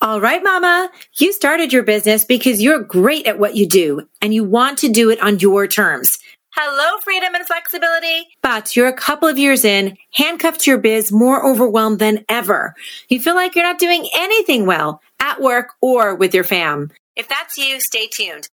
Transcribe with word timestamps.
All 0.00 0.20
right, 0.20 0.40
mama. 0.44 0.90
You 1.18 1.32
started 1.32 1.72
your 1.72 1.82
business 1.82 2.24
because 2.24 2.62
you're 2.62 2.78
great 2.78 3.26
at 3.26 3.40
what 3.40 3.56
you 3.56 3.66
do 3.66 4.06
and 4.22 4.32
you 4.32 4.44
want 4.44 4.78
to 4.78 4.88
do 4.88 5.10
it 5.10 5.20
on 5.20 5.40
your 5.40 5.66
terms. 5.66 6.18
Hello, 6.54 6.98
freedom 7.02 7.34
and 7.34 7.44
flexibility. 7.44 8.28
But 8.40 8.76
you're 8.76 8.86
a 8.86 8.92
couple 8.92 9.26
of 9.26 9.38
years 9.38 9.64
in, 9.64 9.98
handcuffed 10.14 10.60
to 10.60 10.70
your 10.70 10.78
biz, 10.78 11.10
more 11.10 11.44
overwhelmed 11.44 11.98
than 11.98 12.24
ever. 12.28 12.76
You 13.08 13.20
feel 13.20 13.34
like 13.34 13.56
you're 13.56 13.64
not 13.64 13.80
doing 13.80 14.08
anything 14.16 14.66
well 14.66 15.02
at 15.18 15.40
work 15.40 15.70
or 15.80 16.14
with 16.14 16.32
your 16.32 16.44
fam. 16.44 16.92
If 17.16 17.28
that's 17.28 17.58
you, 17.58 17.80
stay 17.80 18.06
tuned. 18.06 18.48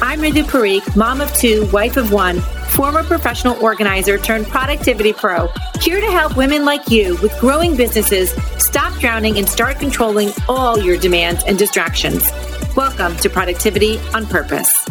I'm 0.00 0.20
Ritu 0.20 0.44
Parikh, 0.44 0.96
mom 0.96 1.20
of 1.20 1.34
two, 1.34 1.68
wife 1.72 1.96
of 1.96 2.12
one, 2.12 2.40
former 2.72 3.04
professional 3.04 3.56
organizer 3.62 4.18
turned 4.18 4.46
productivity 4.46 5.12
pro, 5.12 5.48
here 5.80 6.00
to 6.00 6.10
help 6.10 6.36
women 6.36 6.64
like 6.64 6.90
you 6.90 7.16
with 7.22 7.38
growing 7.38 7.76
businesses 7.76 8.32
stop 8.56 8.98
drowning 8.98 9.36
and 9.38 9.48
start 9.48 9.78
controlling 9.78 10.30
all 10.48 10.78
your 10.78 10.96
demands 10.96 11.44
and 11.44 11.58
distractions. 11.58 12.30
Welcome 12.74 13.16
to 13.18 13.28
Productivity 13.28 13.98
on 14.14 14.26
Purpose. 14.26 14.88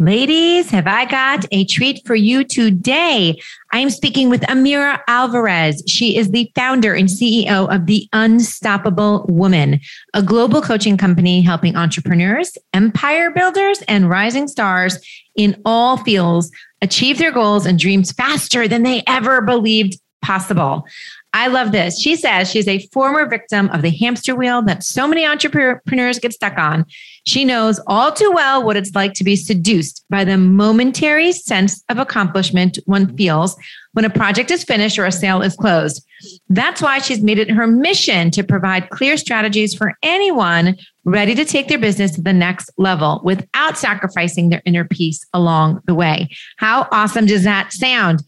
Ladies, 0.00 0.70
have 0.70 0.86
I 0.86 1.06
got 1.06 1.44
a 1.50 1.64
treat 1.64 2.06
for 2.06 2.14
you 2.14 2.44
today? 2.44 3.36
I'm 3.72 3.90
speaking 3.90 4.30
with 4.30 4.42
Amira 4.42 5.00
Alvarez. 5.08 5.82
She 5.88 6.16
is 6.16 6.30
the 6.30 6.52
founder 6.54 6.94
and 6.94 7.08
CEO 7.08 7.74
of 7.74 7.86
The 7.86 8.08
Unstoppable 8.12 9.26
Woman, 9.28 9.80
a 10.14 10.22
global 10.22 10.62
coaching 10.62 10.96
company 10.96 11.40
helping 11.40 11.74
entrepreneurs, 11.74 12.56
empire 12.72 13.32
builders, 13.32 13.82
and 13.88 14.08
rising 14.08 14.46
stars 14.46 15.00
in 15.34 15.60
all 15.64 15.96
fields 15.96 16.52
achieve 16.80 17.18
their 17.18 17.32
goals 17.32 17.66
and 17.66 17.76
dreams 17.76 18.12
faster 18.12 18.68
than 18.68 18.84
they 18.84 19.02
ever 19.08 19.40
believed 19.40 19.98
possible. 20.22 20.86
I 21.34 21.48
love 21.48 21.72
this. 21.72 22.00
She 22.00 22.16
says 22.16 22.50
she's 22.50 22.68
a 22.68 22.86
former 22.88 23.26
victim 23.26 23.68
of 23.70 23.82
the 23.82 23.90
hamster 23.90 24.34
wheel 24.34 24.62
that 24.62 24.82
so 24.82 25.06
many 25.06 25.26
entrepreneurs 25.26 26.18
get 26.18 26.32
stuck 26.32 26.56
on. 26.56 26.86
She 27.26 27.44
knows 27.44 27.78
all 27.86 28.12
too 28.12 28.32
well 28.34 28.64
what 28.64 28.78
it's 28.78 28.94
like 28.94 29.12
to 29.14 29.24
be 29.24 29.36
seduced 29.36 30.04
by 30.08 30.24
the 30.24 30.38
momentary 30.38 31.32
sense 31.32 31.84
of 31.90 31.98
accomplishment 31.98 32.78
one 32.86 33.14
feels 33.16 33.56
when 33.92 34.06
a 34.06 34.10
project 34.10 34.50
is 34.50 34.64
finished 34.64 34.98
or 34.98 35.04
a 35.04 35.12
sale 35.12 35.42
is 35.42 35.54
closed. 35.54 36.04
That's 36.48 36.80
why 36.80 36.98
she's 36.98 37.22
made 37.22 37.38
it 37.38 37.50
her 37.50 37.66
mission 37.66 38.30
to 38.32 38.42
provide 38.42 38.90
clear 38.90 39.16
strategies 39.16 39.74
for 39.74 39.94
anyone 40.02 40.76
ready 41.04 41.34
to 41.34 41.44
take 41.44 41.68
their 41.68 41.78
business 41.78 42.12
to 42.12 42.22
the 42.22 42.32
next 42.32 42.70
level 42.78 43.20
without 43.22 43.76
sacrificing 43.76 44.48
their 44.48 44.62
inner 44.64 44.84
peace 44.84 45.24
along 45.34 45.82
the 45.86 45.94
way. 45.94 46.30
How 46.56 46.88
awesome 46.90 47.26
does 47.26 47.44
that 47.44 47.72
sound? 47.72 48.22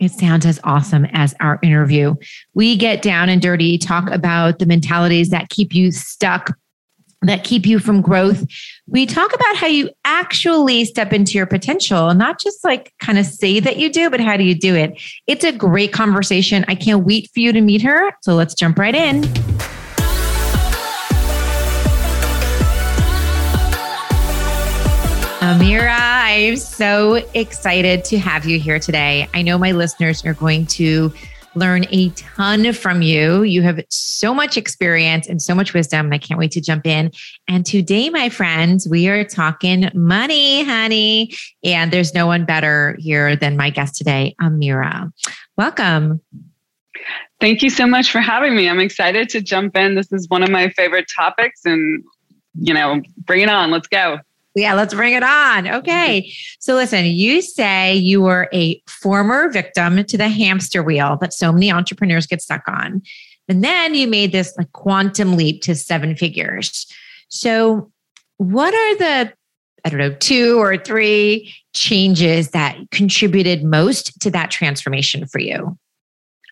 It 0.00 0.10
sounds 0.10 0.44
as 0.44 0.60
awesome 0.64 1.06
as 1.12 1.34
our 1.40 1.58
interview. 1.62 2.14
We 2.54 2.76
get 2.76 3.00
down 3.00 3.28
and 3.28 3.40
dirty, 3.40 3.78
talk 3.78 4.10
about 4.10 4.58
the 4.58 4.66
mentalities 4.66 5.30
that 5.30 5.50
keep 5.50 5.74
you 5.74 5.92
stuck, 5.92 6.56
that 7.22 7.44
keep 7.44 7.64
you 7.64 7.78
from 7.78 8.02
growth. 8.02 8.44
We 8.86 9.06
talk 9.06 9.32
about 9.32 9.56
how 9.56 9.66
you 9.66 9.90
actually 10.04 10.84
step 10.84 11.12
into 11.12 11.38
your 11.38 11.46
potential, 11.46 12.12
not 12.12 12.40
just 12.40 12.64
like 12.64 12.92
kind 13.00 13.18
of 13.18 13.26
say 13.26 13.60
that 13.60 13.78
you 13.78 13.90
do, 13.90 14.10
but 14.10 14.20
how 14.20 14.36
do 14.36 14.44
you 14.44 14.54
do 14.54 14.74
it? 14.74 15.00
It's 15.26 15.44
a 15.44 15.52
great 15.52 15.92
conversation. 15.92 16.64
I 16.68 16.74
can't 16.74 17.04
wait 17.04 17.30
for 17.32 17.40
you 17.40 17.52
to 17.52 17.60
meet 17.60 17.82
her. 17.82 18.10
So 18.22 18.34
let's 18.34 18.54
jump 18.54 18.78
right 18.78 18.94
in. 18.94 19.22
Amira, 25.44 25.94
I'm 26.00 26.56
so 26.56 27.16
excited 27.34 28.02
to 28.06 28.18
have 28.18 28.46
you 28.46 28.58
here 28.58 28.78
today. 28.78 29.28
I 29.34 29.42
know 29.42 29.58
my 29.58 29.72
listeners 29.72 30.24
are 30.24 30.32
going 30.32 30.64
to 30.68 31.12
learn 31.54 31.84
a 31.90 32.08
ton 32.12 32.72
from 32.72 33.02
you. 33.02 33.42
You 33.42 33.60
have 33.60 33.78
so 33.90 34.32
much 34.32 34.56
experience 34.56 35.28
and 35.28 35.42
so 35.42 35.54
much 35.54 35.74
wisdom. 35.74 36.10
I 36.14 36.16
can't 36.16 36.40
wait 36.40 36.52
to 36.52 36.62
jump 36.62 36.86
in. 36.86 37.12
And 37.46 37.66
today, 37.66 38.08
my 38.08 38.30
friends, 38.30 38.88
we 38.88 39.06
are 39.08 39.22
talking 39.22 39.90
money, 39.92 40.64
honey. 40.64 41.34
And 41.62 41.92
there's 41.92 42.14
no 42.14 42.26
one 42.26 42.46
better 42.46 42.96
here 42.98 43.36
than 43.36 43.54
my 43.54 43.68
guest 43.68 43.96
today, 43.96 44.34
Amira. 44.40 45.12
Welcome. 45.58 46.22
Thank 47.38 47.62
you 47.62 47.68
so 47.68 47.86
much 47.86 48.10
for 48.10 48.22
having 48.22 48.56
me. 48.56 48.66
I'm 48.66 48.80
excited 48.80 49.28
to 49.28 49.42
jump 49.42 49.76
in. 49.76 49.94
This 49.94 50.10
is 50.10 50.26
one 50.26 50.42
of 50.42 50.48
my 50.48 50.70
favorite 50.70 51.04
topics 51.14 51.66
and, 51.66 52.02
you 52.54 52.72
know, 52.72 53.02
bring 53.18 53.42
it 53.42 53.50
on. 53.50 53.70
Let's 53.70 53.88
go. 53.88 54.20
Yeah, 54.54 54.74
let's 54.74 54.94
bring 54.94 55.14
it 55.14 55.22
on. 55.22 55.66
Okay. 55.66 56.22
Mm-hmm. 56.22 56.56
So 56.60 56.74
listen, 56.74 57.06
you 57.06 57.42
say 57.42 57.94
you 57.94 58.22
were 58.22 58.48
a 58.52 58.80
former 58.86 59.50
victim 59.50 60.04
to 60.04 60.16
the 60.16 60.28
hamster 60.28 60.82
wheel 60.82 61.18
that 61.20 61.32
so 61.32 61.52
many 61.52 61.72
entrepreneurs 61.72 62.26
get 62.26 62.40
stuck 62.40 62.62
on. 62.68 63.02
And 63.48 63.64
then 63.64 63.94
you 63.94 64.06
made 64.06 64.32
this 64.32 64.54
like 64.56 64.72
quantum 64.72 65.36
leap 65.36 65.62
to 65.62 65.74
seven 65.74 66.16
figures. 66.16 66.86
So 67.28 67.90
what 68.36 68.72
are 68.72 68.96
the 68.96 69.32
I 69.84 69.90
don't 69.90 69.98
know, 69.98 70.14
two 70.14 70.58
or 70.58 70.78
three 70.78 71.54
changes 71.74 72.50
that 72.50 72.78
contributed 72.90 73.62
most 73.62 74.18
to 74.22 74.30
that 74.30 74.50
transformation 74.50 75.26
for 75.26 75.40
you? 75.40 75.76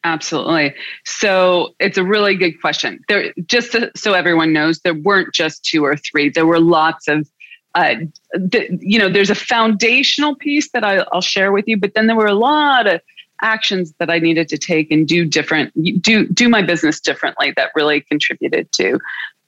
Absolutely. 0.05 0.75
So 1.07 1.75
it's 1.79 1.97
a 1.97 2.05
really 2.05 2.35
good 2.35 2.61
question. 2.61 3.01
There, 3.09 3.33
just 3.47 3.73
to, 3.73 3.91
so 3.97 4.13
everyone 4.13 4.53
knows, 4.53 4.81
there 4.81 4.95
weren't 4.95 5.33
just 5.33 5.65
two 5.65 5.85
or 5.85 5.97
three. 5.97 6.29
There 6.29 6.45
were 6.45 6.61
lots 6.61 7.09
of 7.09 7.27
uh, 7.75 7.95
the, 8.33 8.79
you 8.81 8.99
know, 8.99 9.09
there's 9.09 9.31
a 9.31 9.35
foundational 9.35 10.35
piece 10.35 10.71
that 10.73 10.85
I, 10.85 11.05
I'll 11.13 11.21
share 11.21 11.53
with 11.53 11.67
you, 11.67 11.77
but 11.77 11.95
then 11.95 12.07
there 12.07 12.17
were 12.17 12.27
a 12.27 12.35
lot 12.35 12.87
of 12.87 13.01
actions 13.41 13.93
that 13.99 14.11
I 14.11 14.19
needed 14.19 14.49
to 14.51 14.59
take 14.59 14.91
and 14.91 15.07
do 15.07 15.25
different, 15.25 15.73
do 16.01 16.27
do 16.29 16.49
my 16.49 16.63
business 16.63 17.01
differently 17.01 17.53
that 17.57 17.71
really 17.75 18.01
contributed 18.01 18.71
to 18.73 18.99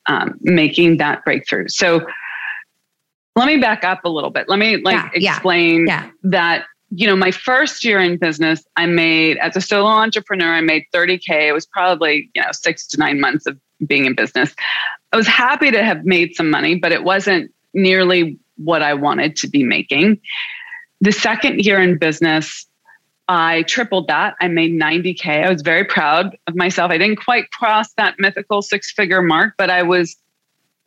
um, 0.07 0.39
making 0.41 0.99
that 0.99 1.25
breakthrough. 1.25 1.69
So 1.69 2.07
let 3.37 3.47
me 3.47 3.59
back 3.59 3.85
up 3.85 4.05
a 4.05 4.09
little 4.09 4.31
bit. 4.31 4.49
Let 4.49 4.59
me 4.59 4.79
like 4.79 5.13
yeah, 5.17 5.33
explain 5.33 5.87
yeah, 5.87 6.05
yeah. 6.05 6.11
that 6.25 6.65
you 6.91 7.07
know 7.07 7.17
my 7.17 7.31
first 7.31 7.85
year 7.85 8.01
in 8.01 8.17
business, 8.17 8.65
I 8.77 8.87
made 8.87 9.37
as 9.39 9.57
a 9.57 9.61
solo 9.61 9.89
entrepreneur, 9.89 10.53
I 10.53 10.61
made 10.61 10.85
30k. 10.95 11.49
It 11.49 11.53
was 11.53 11.67
probably 11.67 12.31
you 12.35 12.43
know 12.43 12.49
six 12.53 12.87
to 12.89 12.99
nine 12.99 13.21
months 13.21 13.47
of 13.47 13.59
being 13.87 14.07
in 14.07 14.15
business. 14.15 14.55
I 15.13 15.17
was 15.17 15.27
happy 15.27 15.71
to 15.71 15.85
have 15.85 16.05
made 16.05 16.35
some 16.35 16.51
money, 16.51 16.75
but 16.75 16.93
it 16.93 17.05
wasn't 17.05 17.54
nearly 17.75 18.39
what 18.57 18.83
I 18.83 18.95
wanted 18.95 19.37
to 19.37 19.49
be 19.49 19.65
making. 19.65 20.21
The 21.01 21.13
second 21.13 21.61
year 21.61 21.81
in 21.81 21.99
business, 21.99 22.67
I 23.29 23.63
tripled 23.63 24.09
that. 24.09 24.35
I 24.41 24.49
made 24.49 24.73
90K. 24.73 25.45
I 25.45 25.51
was 25.51 25.63
very 25.63 25.85
proud 25.85 26.37
of 26.47 26.55
myself. 26.55 26.91
I 26.91 26.99
didn't 26.99 27.17
quite 27.17 27.51
cross 27.51 27.93
that 27.95 28.17
mythical 28.19 28.63
six 28.63 28.93
figure 28.93 29.23
mark, 29.23 29.55
but 29.57 29.71
I 29.71 29.83
was, 29.83 30.17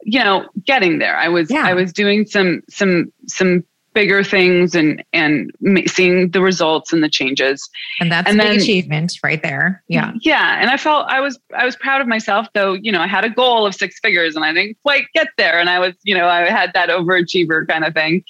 you 0.03 0.23
know, 0.23 0.47
getting 0.65 0.99
there. 0.99 1.17
I 1.17 1.29
was, 1.29 1.51
yeah. 1.51 1.65
I 1.65 1.73
was 1.73 1.91
doing 1.93 2.25
some, 2.25 2.61
some, 2.69 3.11
some 3.27 3.63
bigger 3.97 4.23
things 4.23 4.75
and 4.75 5.03
and 5.11 5.51
seeing 5.87 6.29
the 6.29 6.41
results 6.41 6.93
and 6.93 7.03
the 7.03 7.09
changes. 7.09 7.67
And 7.99 8.11
that's 8.11 8.29
and 8.29 8.39
a 8.39 8.43
big 8.43 8.61
achievement 8.61 9.13
right 9.23 9.41
there. 9.41 9.81
Yeah. 9.87 10.11
Yeah 10.21 10.47
and 10.59 10.69
i 10.69 10.77
felt 10.77 11.07
i 11.07 11.19
was 11.19 11.39
i 11.55 11.65
was 11.65 11.75
proud 11.75 12.01
of 12.01 12.07
myself 12.07 12.47
though 12.53 12.73
you 12.73 12.91
know 12.91 12.99
i 12.99 13.07
had 13.07 13.23
a 13.23 13.29
goal 13.29 13.65
of 13.65 13.73
six 13.75 13.99
figures 13.99 14.35
and 14.35 14.43
i 14.43 14.53
didn't 14.53 14.77
quite 14.83 15.05
get 15.13 15.27
there 15.37 15.59
and 15.59 15.69
i 15.69 15.79
was 15.79 15.93
you 16.03 16.15
know 16.15 16.27
i 16.27 16.49
had 16.49 16.71
that 16.73 16.89
overachiever 16.89 17.67
kind 17.67 17.83
of 17.85 17.93
thing 17.93 18.23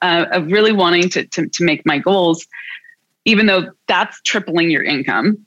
uh, 0.00 0.26
of 0.32 0.50
really 0.50 0.72
wanting 0.72 1.08
to, 1.08 1.26
to 1.26 1.48
to 1.48 1.64
make 1.64 1.84
my 1.84 1.98
goals 1.98 2.46
even 3.24 3.46
though 3.46 3.70
that's 3.86 4.20
tripling 4.22 4.70
your 4.70 4.82
income 4.82 5.44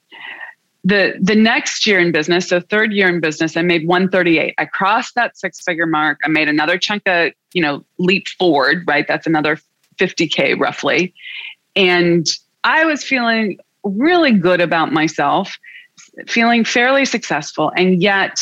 the 0.86 1.16
the 1.20 1.36
next 1.36 1.88
year 1.88 2.00
in 2.00 2.12
business 2.12 2.48
so 2.48 2.62
third 2.62 2.94
year 2.94 3.10
in 3.10 3.20
business 3.20 3.58
i 3.58 3.62
made 3.62 3.88
138 3.88 4.54
i 4.58 4.66
crossed 4.66 5.16
that 5.16 5.36
six 5.36 5.62
figure 5.62 5.88
mark. 5.88 6.20
I 6.24 6.28
made 6.30 6.48
another 6.48 6.78
chunk 6.78 7.04
of 7.08 7.32
you 7.54 7.62
know 7.62 7.84
leap 7.98 8.28
forward 8.30 8.84
right? 8.88 9.06
That's 9.08 9.28
another 9.28 9.60
50k 9.98 10.58
roughly. 10.60 11.14
And 11.76 12.28
i 12.64 12.86
was 12.86 13.04
feeling 13.04 13.58
really 13.84 14.32
good 14.32 14.62
about 14.62 14.94
myself 14.94 15.58
feeling 16.28 16.64
fairly 16.64 17.06
successful 17.06 17.72
and 17.76 18.02
yet 18.02 18.40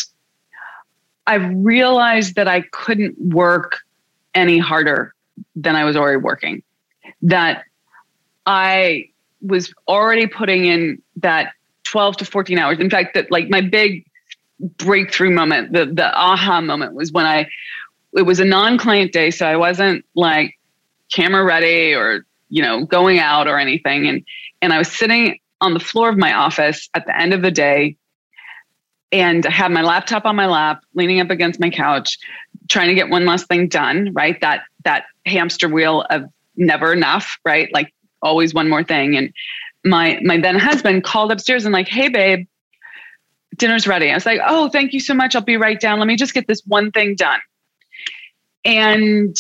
i 1.27 1.35
realized 1.35 2.35
that 2.35 2.47
i 2.47 2.61
couldn't 2.71 3.15
work 3.19 3.79
any 4.35 4.59
harder 4.59 5.13
than 5.55 5.75
i 5.75 5.85
was 5.85 5.95
already 5.95 6.17
working. 6.17 6.61
That 7.21 7.63
i 8.45 9.09
was 9.41 9.73
already 9.87 10.27
putting 10.27 10.65
in 10.65 11.01
that 11.17 11.53
12 11.93 12.17
to 12.17 12.25
14 12.25 12.57
hours. 12.57 12.79
In 12.79 12.89
fact, 12.89 13.13
that 13.13 13.29
like 13.29 13.51
my 13.51 13.61
big 13.61 14.03
breakthrough 14.59 15.29
moment, 15.29 15.73
the 15.73 15.85
the 15.85 16.11
aha 16.11 16.59
moment 16.59 16.95
was 16.95 17.11
when 17.11 17.27
I 17.27 17.47
it 18.17 18.23
was 18.23 18.39
a 18.39 18.45
non-client 18.45 19.11
day, 19.13 19.29
so 19.29 19.45
I 19.45 19.57
wasn't 19.57 20.03
like 20.15 20.57
camera 21.13 21.43
ready 21.43 21.93
or 21.93 22.25
you 22.49 22.63
know 22.63 22.83
going 22.83 23.19
out 23.19 23.47
or 23.47 23.59
anything, 23.59 24.07
and 24.07 24.25
and 24.59 24.73
I 24.73 24.79
was 24.79 24.91
sitting 24.91 25.37
on 25.61 25.75
the 25.75 25.79
floor 25.79 26.09
of 26.09 26.17
my 26.17 26.33
office 26.33 26.89
at 26.95 27.05
the 27.05 27.15
end 27.15 27.31
of 27.31 27.43
the 27.43 27.51
day, 27.51 27.95
and 29.11 29.45
I 29.45 29.51
had 29.51 29.71
my 29.71 29.83
laptop 29.83 30.25
on 30.25 30.35
my 30.35 30.47
lap, 30.47 30.83
leaning 30.95 31.19
up 31.19 31.29
against 31.29 31.59
my 31.59 31.69
couch, 31.69 32.17
trying 32.69 32.87
to 32.87 32.95
get 32.95 33.09
one 33.09 33.27
last 33.27 33.47
thing 33.47 33.67
done. 33.67 34.13
Right, 34.13 34.41
that 34.41 34.63
that 34.83 35.03
hamster 35.27 35.69
wheel 35.69 36.03
of 36.09 36.23
never 36.55 36.91
enough. 36.91 37.37
Right, 37.45 37.71
like 37.71 37.93
always 38.23 38.51
one 38.51 38.67
more 38.67 38.83
thing. 38.83 39.15
And 39.15 39.31
my 39.83 40.19
my 40.23 40.39
then 40.39 40.57
husband 40.57 41.03
called 41.03 41.31
upstairs 41.31 41.65
and 41.65 41.73
like, 41.73 41.87
hey 41.87 42.09
babe, 42.09 42.47
dinner's 43.57 43.87
ready. 43.87 44.09
I 44.09 44.15
was 44.15 44.25
like, 44.25 44.39
oh, 44.45 44.69
thank 44.69 44.93
you 44.93 44.99
so 44.99 45.13
much. 45.13 45.35
I'll 45.35 45.41
be 45.41 45.57
right 45.57 45.79
down. 45.79 45.99
Let 45.99 46.07
me 46.07 46.15
just 46.15 46.33
get 46.33 46.47
this 46.47 46.61
one 46.65 46.91
thing 46.91 47.15
done. 47.15 47.39
And 48.65 49.35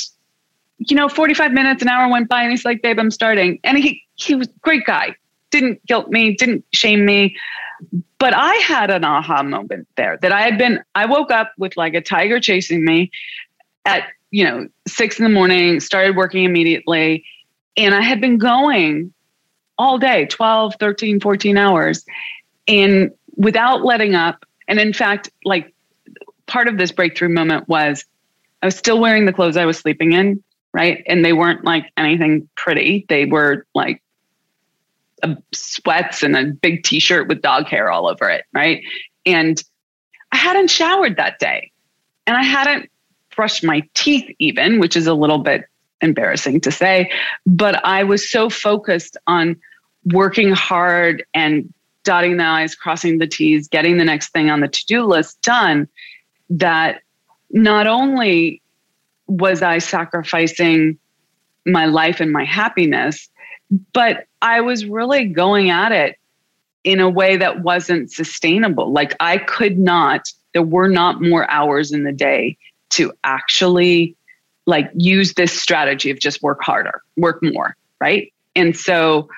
you 0.77 0.95
know, 0.95 1.07
45 1.07 1.53
minutes, 1.53 1.81
an 1.81 1.87
hour 1.87 2.11
went 2.11 2.27
by, 2.27 2.41
and 2.41 2.51
he's 2.51 2.65
like, 2.65 2.81
babe, 2.81 2.99
I'm 2.99 3.11
starting. 3.11 3.59
And 3.63 3.77
he 3.77 4.03
he 4.15 4.35
was 4.35 4.47
great 4.61 4.85
guy. 4.85 5.15
Didn't 5.51 5.85
guilt 5.85 6.09
me, 6.09 6.35
didn't 6.35 6.65
shame 6.73 7.05
me. 7.05 7.35
But 8.19 8.33
I 8.33 8.55
had 8.55 8.89
an 8.89 9.03
aha 9.03 9.43
moment 9.43 9.87
there 9.97 10.17
that 10.21 10.31
I 10.31 10.41
had 10.41 10.57
been, 10.57 10.81
I 10.95 11.05
woke 11.05 11.31
up 11.31 11.51
with 11.57 11.75
like 11.75 11.93
a 11.93 12.01
tiger 12.01 12.39
chasing 12.39 12.85
me 12.85 13.11
at, 13.85 14.07
you 14.31 14.43
know, 14.45 14.67
six 14.87 15.19
in 15.19 15.23
the 15.23 15.29
morning, 15.29 15.79
started 15.79 16.15
working 16.15 16.43
immediately. 16.43 17.25
And 17.75 17.93
I 17.93 18.01
had 18.01 18.21
been 18.21 18.37
going 18.37 19.13
all 19.77 19.97
day 19.97 20.25
12, 20.25 20.75
13, 20.79 21.19
14 21.19 21.57
hours. 21.57 22.05
And 22.67 23.11
without 23.35 23.83
letting 23.83 24.15
up. 24.15 24.45
And 24.67 24.79
in 24.79 24.93
fact, 24.93 25.29
like 25.43 25.73
part 26.45 26.67
of 26.67 26.77
this 26.77 26.91
breakthrough 26.91 27.29
moment 27.29 27.67
was 27.67 28.05
I 28.61 28.67
was 28.67 28.75
still 28.75 28.99
wearing 28.99 29.25
the 29.25 29.33
clothes 29.33 29.57
I 29.57 29.65
was 29.65 29.77
sleeping 29.77 30.13
in, 30.13 30.41
right? 30.73 31.03
And 31.07 31.25
they 31.25 31.33
weren't 31.33 31.65
like 31.65 31.91
anything 31.97 32.47
pretty. 32.55 33.05
They 33.09 33.25
were 33.25 33.65
like 33.75 34.01
sweats 35.53 36.23
and 36.23 36.35
a 36.35 36.45
big 36.45 36.83
t-shirt 36.83 37.27
with 37.27 37.41
dog 37.41 37.67
hair 37.67 37.89
all 37.89 38.07
over 38.07 38.29
it, 38.29 38.45
right? 38.53 38.83
And 39.25 39.61
I 40.31 40.37
hadn't 40.37 40.69
showered 40.69 41.17
that 41.17 41.39
day. 41.39 41.71
And 42.27 42.37
I 42.37 42.43
hadn't 42.43 42.89
brushed 43.35 43.63
my 43.63 43.83
teeth 43.93 44.33
even, 44.39 44.79
which 44.79 44.95
is 44.95 45.07
a 45.07 45.13
little 45.13 45.39
bit 45.39 45.65
embarrassing 46.03 46.61
to 46.61 46.71
say, 46.71 47.11
but 47.45 47.83
I 47.85 48.03
was 48.03 48.29
so 48.29 48.49
focused 48.49 49.17
on 49.25 49.59
working 50.05 50.51
hard 50.51 51.25
and 51.33 51.73
dotting 52.03 52.37
the 52.37 52.43
I's, 52.43 52.75
crossing 52.75 53.17
the 53.17 53.27
T's, 53.27 53.67
getting 53.67 53.97
the 53.97 54.05
next 54.05 54.29
thing 54.29 54.49
on 54.49 54.59
the 54.59 54.67
to 54.67 54.85
do 54.85 55.05
list 55.05 55.41
done, 55.41 55.87
that 56.49 57.01
not 57.49 57.87
only 57.87 58.61
was 59.27 59.61
I 59.61 59.77
sacrificing 59.77 60.97
my 61.65 61.85
life 61.85 62.19
and 62.19 62.31
my 62.31 62.43
happiness, 62.43 63.29
but 63.93 64.27
I 64.41 64.61
was 64.61 64.85
really 64.85 65.25
going 65.25 65.69
at 65.69 65.91
it 65.91 66.17
in 66.83 66.99
a 66.99 67.09
way 67.09 67.37
that 67.37 67.61
wasn't 67.61 68.11
sustainable. 68.11 68.91
Like 68.91 69.15
I 69.21 69.37
could 69.37 69.79
not, 69.79 70.27
there 70.53 70.61
were 70.61 70.89
not 70.89 71.21
more 71.21 71.49
hours 71.49 71.93
in 71.93 72.03
the 72.03 72.11
day 72.11 72.57
to 72.91 73.13
actually 73.23 74.17
like 74.65 74.89
use 74.93 75.33
this 75.33 75.59
strategy 75.59 76.09
of 76.11 76.19
just 76.19 76.41
work 76.41 76.61
harder, 76.61 77.01
work 77.17 77.39
more, 77.41 77.75
right? 77.99 78.31
And 78.55 78.75
so 78.75 79.29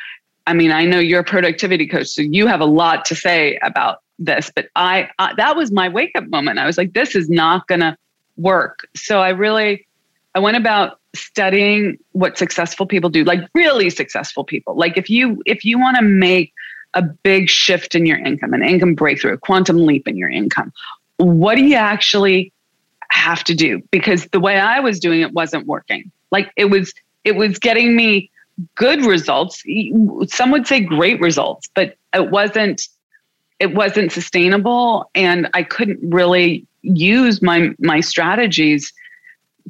I 0.48 0.54
mean, 0.54 0.72
I 0.72 0.86
know 0.86 1.00
you're 1.00 1.22
a 1.22 1.26
productivity 1.26 1.88
coach, 1.88 2.08
so 2.08 2.22
you 2.22 2.48
have 2.48 2.62
a 2.62 2.66
lot 2.66 3.06
to 3.06 3.16
say 3.16 3.58
about 3.64 4.02
this, 4.20 4.52
but 4.56 4.68
I, 4.76 5.10
I 5.18 5.34
that 5.36 5.56
was 5.56 5.72
my 5.72 5.90
wake 5.90 6.12
up 6.16 6.28
moment. 6.28 6.60
I 6.60 6.66
was 6.66 6.78
like, 6.78 6.94
this 6.94 7.16
is 7.16 7.30
not 7.30 7.68
going 7.68 7.82
to 7.82 7.98
work. 8.38 8.88
So 8.96 9.22
I 9.22 9.30
really, 9.30 9.88
I 10.36 10.40
went 10.40 10.58
about 10.58 11.00
studying 11.16 11.98
what 12.12 12.38
successful 12.38 12.86
people 12.86 13.10
do, 13.10 13.24
like 13.24 13.40
really 13.54 13.90
successful 13.90 14.44
people. 14.44 14.76
Like 14.76 14.98
if 14.98 15.10
you 15.10 15.42
if 15.46 15.66
you 15.66 15.80
want 15.80 15.98
to 15.98 16.04
make 16.04 16.54
a 16.94 17.02
big 17.02 17.50
shift 17.50 17.96
in 17.96 18.06
your 18.06 18.18
income, 18.18 18.54
an 18.54 18.64
income 18.64 18.94
breakthrough, 18.94 19.34
a 19.34 19.38
quantum 19.38 19.86
leap 19.86 20.08
in 20.08 20.16
your 20.16 20.30
income, 20.30 20.72
what 21.18 21.56
do 21.56 21.64
you 21.64 21.76
actually 21.76 22.54
have 23.16 23.44
to 23.46 23.56
do? 23.56 23.82
Because 23.92 24.28
the 24.28 24.40
way 24.40 24.60
I 24.60 24.80
was 24.80 25.00
doing 25.00 25.22
it 25.22 25.34
wasn't 25.34 25.66
working. 25.66 26.12
Like 26.32 26.52
it 26.56 26.66
was 26.66 26.94
it 27.24 27.36
was 27.36 27.58
getting 27.58 27.96
me 27.96 28.30
good 28.76 29.06
results. 29.06 29.64
Some 30.28 30.52
would 30.52 30.68
say 30.68 30.82
great 30.82 31.20
results, 31.20 31.70
but 31.74 31.98
it 32.14 32.30
wasn't 32.30 32.88
it 33.60 33.74
wasn't 33.74 34.12
sustainable 34.12 35.10
and 35.16 35.50
I 35.54 35.64
couldn't 35.64 36.00
really 36.02 36.66
use 36.82 37.42
my 37.42 37.74
my 37.80 38.02
strategies 38.02 38.94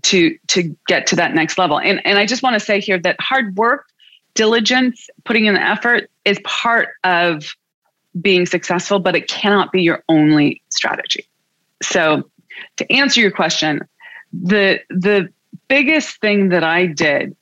to 0.02 0.38
to 0.48 0.76
get 0.88 1.08
to 1.08 1.16
that 1.16 1.34
next 1.34 1.58
level. 1.58 1.80
And 1.80 2.02
and 2.06 2.18
I 2.18 2.26
just 2.26 2.44
want 2.44 2.56
to 2.56 2.60
say 2.60 2.80
here 2.80 3.00
that 3.00 3.16
hard 3.20 3.56
work, 3.56 3.88
diligence, 4.34 5.10
putting 5.24 5.46
in 5.46 5.54
the 5.54 5.62
effort 5.62 6.10
is 6.26 6.40
part 6.44 6.90
of 7.04 7.56
being 8.22 8.46
successful, 8.46 9.00
but 9.00 9.16
it 9.16 9.28
cannot 9.28 9.72
be 9.72 9.82
your 9.82 10.04
only 10.10 10.62
strategy. 10.70 11.26
So 11.82 12.30
to 12.78 12.92
answer 12.92 13.22
your 13.22 13.32
question, 13.32 13.82
the 14.34 14.80
the 14.90 15.30
biggest 15.68 16.20
thing 16.22 16.50
that 16.50 16.64
I 16.64 16.86
did 16.86 17.36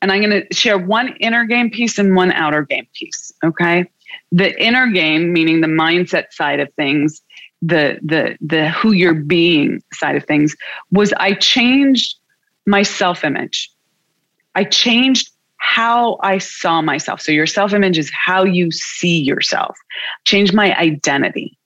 and 0.00 0.12
I'm 0.12 0.22
going 0.22 0.46
to 0.46 0.54
share 0.54 0.78
one 0.78 1.16
inner 1.20 1.44
game 1.44 1.70
piece 1.70 1.98
and 1.98 2.14
one 2.14 2.32
outer 2.32 2.62
game 2.62 2.86
piece. 2.94 3.32
Okay. 3.44 3.90
The 4.32 4.60
inner 4.62 4.86
game, 4.88 5.32
meaning 5.32 5.60
the 5.60 5.66
mindset 5.66 6.32
side 6.32 6.60
of 6.60 6.72
things, 6.74 7.22
the 7.60 7.98
the 8.02 8.36
the 8.40 8.70
who 8.70 8.92
you're 8.92 9.14
being 9.14 9.82
side 9.92 10.16
of 10.16 10.24
things, 10.24 10.54
was 10.92 11.12
I 11.14 11.34
changed 11.34 12.16
my 12.66 12.82
self-image. 12.82 13.70
I 14.54 14.64
changed 14.64 15.30
how 15.56 16.18
I 16.22 16.38
saw 16.38 16.80
myself. 16.80 17.20
So 17.20 17.32
your 17.32 17.46
self-image 17.46 17.98
is 17.98 18.10
how 18.12 18.44
you 18.44 18.70
see 18.70 19.20
yourself. 19.20 19.76
Change 20.24 20.52
my 20.52 20.76
identity. 20.76 21.58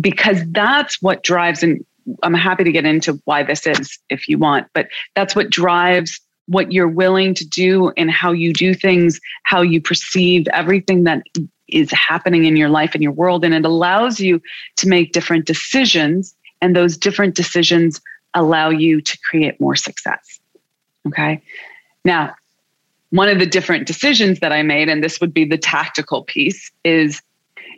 Because 0.00 0.38
that's 0.48 1.00
what 1.00 1.22
drives 1.22 1.62
and 1.62 1.84
I'm 2.22 2.34
happy 2.34 2.64
to 2.64 2.72
get 2.72 2.84
into 2.84 3.20
why 3.24 3.42
this 3.42 3.66
is 3.66 3.98
if 4.10 4.28
you 4.28 4.38
want, 4.38 4.66
but 4.74 4.88
that's 5.14 5.36
what 5.36 5.50
drives 5.50 6.20
what 6.46 6.72
you're 6.72 6.88
willing 6.88 7.34
to 7.34 7.44
do 7.46 7.90
and 7.96 8.10
how 8.10 8.32
you 8.32 8.52
do 8.52 8.74
things, 8.74 9.20
how 9.44 9.62
you 9.62 9.80
perceive 9.80 10.46
everything 10.48 11.04
that 11.04 11.22
is 11.68 11.90
happening 11.90 12.44
in 12.44 12.56
your 12.56 12.68
life 12.68 12.94
and 12.94 13.02
your 13.02 13.12
world. 13.12 13.44
And 13.44 13.54
it 13.54 13.64
allows 13.64 14.20
you 14.20 14.42
to 14.76 14.88
make 14.88 15.12
different 15.12 15.46
decisions. 15.46 16.34
And 16.60 16.76
those 16.76 16.96
different 16.96 17.34
decisions 17.34 18.00
allow 18.34 18.70
you 18.70 19.00
to 19.00 19.18
create 19.28 19.60
more 19.60 19.76
success. 19.76 20.40
Okay. 21.06 21.42
Now, 22.04 22.34
one 23.10 23.28
of 23.28 23.38
the 23.38 23.46
different 23.46 23.86
decisions 23.86 24.40
that 24.40 24.52
I 24.52 24.62
made, 24.62 24.88
and 24.88 25.02
this 25.02 25.20
would 25.20 25.34
be 25.34 25.44
the 25.44 25.58
tactical 25.58 26.24
piece, 26.24 26.70
is 26.84 27.20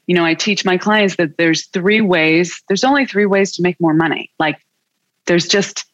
you 0.06 0.15
know, 0.15 0.25
I 0.25 0.35
teach 0.35 0.65
my 0.65 0.77
clients 0.77 1.17
that 1.17 1.37
there's 1.37 1.67
three 1.67 2.01
ways, 2.01 2.62
there's 2.69 2.85
only 2.85 3.06
three 3.06 3.27
ways 3.27 3.53
to 3.56 3.62
make 3.62 3.81
more 3.81 3.95
money. 3.95 4.31
Like, 4.39 4.59
there's 5.27 5.49
just 5.49 5.85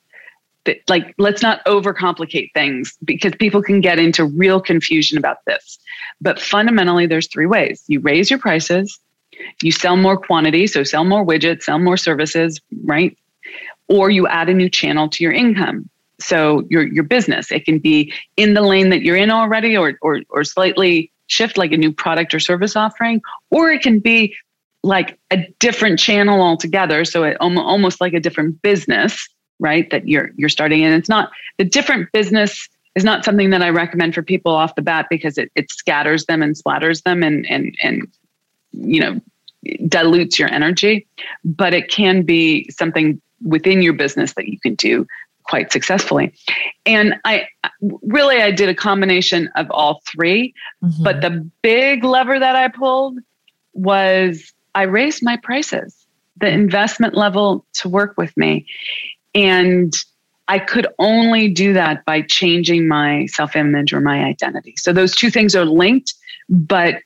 like 0.89 1.15
let's 1.19 1.43
not 1.43 1.65
overcomplicate 1.65 2.53
things 2.53 2.97
because 3.03 3.33
people 3.37 3.62
can 3.62 3.81
get 3.81 3.99
into 3.99 4.25
real 4.25 4.61
confusion 4.61 5.17
about 5.17 5.39
this. 5.47 5.79
But 6.21 6.39
fundamentally 6.39 7.07
there's 7.07 7.29
three 7.29 7.47
ways. 7.47 7.83
You 7.87 8.00
raise 8.00 8.31
your 8.31 8.38
prices 8.38 8.99
you 9.62 9.73
sell 9.73 9.97
more 9.97 10.17
quantity 10.17 10.67
so 10.67 10.85
sell 10.85 11.05
more 11.05 11.25
widgets 11.25 11.62
sell 11.62 11.79
more 11.79 11.97
services 11.97 12.61
right? 12.85 13.17
Or 13.88 14.11
you 14.11 14.26
add 14.29 14.49
a 14.49 14.55
new 14.55 14.69
channel 14.69 15.09
to 15.09 15.25
your 15.25 15.33
income. 15.33 15.88
So 16.21 16.67
your 16.69 16.87
your 16.87 17.05
business 17.05 17.50
it 17.50 17.64
can 17.64 17.79
be 17.79 18.12
in 18.37 18.55
the 18.55 18.62
lane 18.62 18.90
that 18.90 19.02
you're 19.02 19.17
in 19.17 19.31
already 19.31 19.76
or 19.76 19.95
or, 20.02 20.21
or 20.29 20.45
slightly 20.45 21.11
shift 21.31 21.57
like 21.57 21.73
a 21.73 21.77
new 21.77 21.93
product 21.93 22.35
or 22.35 22.41
service 22.41 22.77
offering 22.77 23.21
or 23.51 23.71
it 23.71 23.83
can 23.83 23.99
be 23.99 24.35
like 24.83 25.19
a 25.31 25.47
different 25.59 25.99
channel 25.99 26.41
altogether. 26.41 27.05
So 27.05 27.25
it 27.25 27.37
almost 27.41 28.01
like 28.01 28.15
a 28.15 28.21
different 28.21 28.63
business 28.63 29.29
right 29.59 29.91
that 29.91 30.09
you're 30.09 30.31
you're 30.37 30.49
starting 30.49 30.83
and 30.83 30.95
it's 30.95 31.09
not 31.09 31.31
the 31.59 31.65
different 31.65 32.11
business 32.13 32.67
is 32.95 33.05
not 33.05 33.27
something 33.27 33.51
that 33.51 33.61
i 33.61 33.69
recommend 33.69 34.15
for 34.15 34.23
people 34.23 34.53
off 34.53 34.75
the 34.75 34.81
bat 34.81 35.07
because 35.11 35.37
it, 35.37 35.53
it 35.55 35.71
scatters 35.71 36.25
them 36.25 36.43
and 36.43 36.57
splatters 36.57 37.03
them 37.03 37.23
and 37.23 37.45
and 37.51 37.77
and 37.83 38.09
you 38.73 39.01
know 39.01 39.21
dilutes 39.87 40.39
your 40.39 40.49
energy. 40.49 41.07
But 41.45 41.75
it 41.75 41.91
can 41.91 42.23
be 42.23 42.69
something 42.71 43.21
within 43.43 43.83
your 43.83 43.93
business 43.93 44.35
that 44.35 44.49
you 44.49 44.59
can 44.61 44.75
do 44.75 45.07
quite 45.50 45.73
successfully 45.73 46.33
and 46.87 47.14
i 47.25 47.47
really 48.02 48.40
i 48.40 48.50
did 48.50 48.69
a 48.69 48.75
combination 48.75 49.50
of 49.57 49.71
all 49.71 50.00
3 50.11 50.54
mm-hmm. 50.83 51.02
but 51.02 51.21
the 51.21 51.50
big 51.62 52.04
lever 52.04 52.38
that 52.38 52.57
i 52.57 52.69
pulled 52.69 53.19
was 53.75 54.52
i 54.75 54.83
raised 54.83 55.23
my 55.23 55.37
prices 55.37 56.07
the 56.38 56.49
investment 56.49 57.14
level 57.14 57.66
to 57.75 57.88
work 57.88 58.14
with 58.16 58.35
me 58.37 58.64
and 59.35 59.95
I 60.49 60.59
could 60.59 60.88
only 60.99 61.49
do 61.49 61.73
that 61.75 62.04
by 62.04 62.23
changing 62.23 62.88
my 62.88 63.26
self 63.26 63.54
image 63.54 63.92
or 63.92 64.00
my 64.00 64.25
identity. 64.25 64.75
So 64.76 64.92
those 64.92 65.14
two 65.14 65.30
things 65.30 65.54
are 65.54 65.64
linked, 65.64 66.12
but 66.49 66.97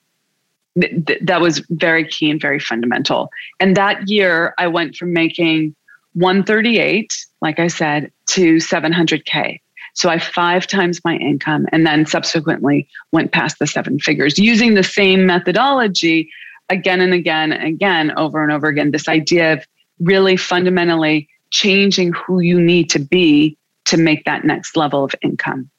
th- 0.81 1.05
th- 1.05 1.19
that 1.21 1.43
was 1.43 1.59
very 1.69 2.09
key 2.09 2.31
and 2.31 2.41
very 2.41 2.59
fundamental. 2.59 3.29
And 3.61 3.77
that 3.77 4.09
year, 4.09 4.55
I 4.57 4.69
went 4.69 4.97
from 4.97 5.13
making 5.13 5.77
138, 6.15 7.27
like 7.41 7.59
I 7.59 7.69
said, 7.69 8.11
to 8.29 8.57
700K. 8.57 9.61
So 9.95 10.09
I 10.09 10.19
five 10.19 10.67
times 10.67 11.01
my 11.05 11.17
income 11.17 11.67
and 11.71 11.87
then 11.87 12.05
subsequently 12.07 12.89
went 13.13 13.33
past 13.33 13.59
the 13.59 13.67
seven 13.67 13.99
figures 14.01 14.39
using 14.39 14.75
the 14.75 14.83
same 14.83 15.25
methodology 15.25 16.31
again 16.69 17.01
and 17.01 17.15
again 17.15 17.53
and 17.53 17.65
again, 17.65 18.13
over 18.17 18.43
and 18.43 18.51
over 18.51 18.67
again. 18.67 18.91
This 18.91 19.09
idea 19.09 19.53
of 19.53 19.67
really 20.01 20.37
fundamentally 20.37 21.29
changing 21.51 22.13
who 22.13 22.41
you 22.41 22.61
need 22.61 22.91
to 22.91 22.99
be 22.99 23.57
to 23.85 23.97
make 23.97 24.25
that 24.25 24.45
next 24.45 24.77
level 24.77 25.05
of 25.05 25.15
income. 25.23 25.71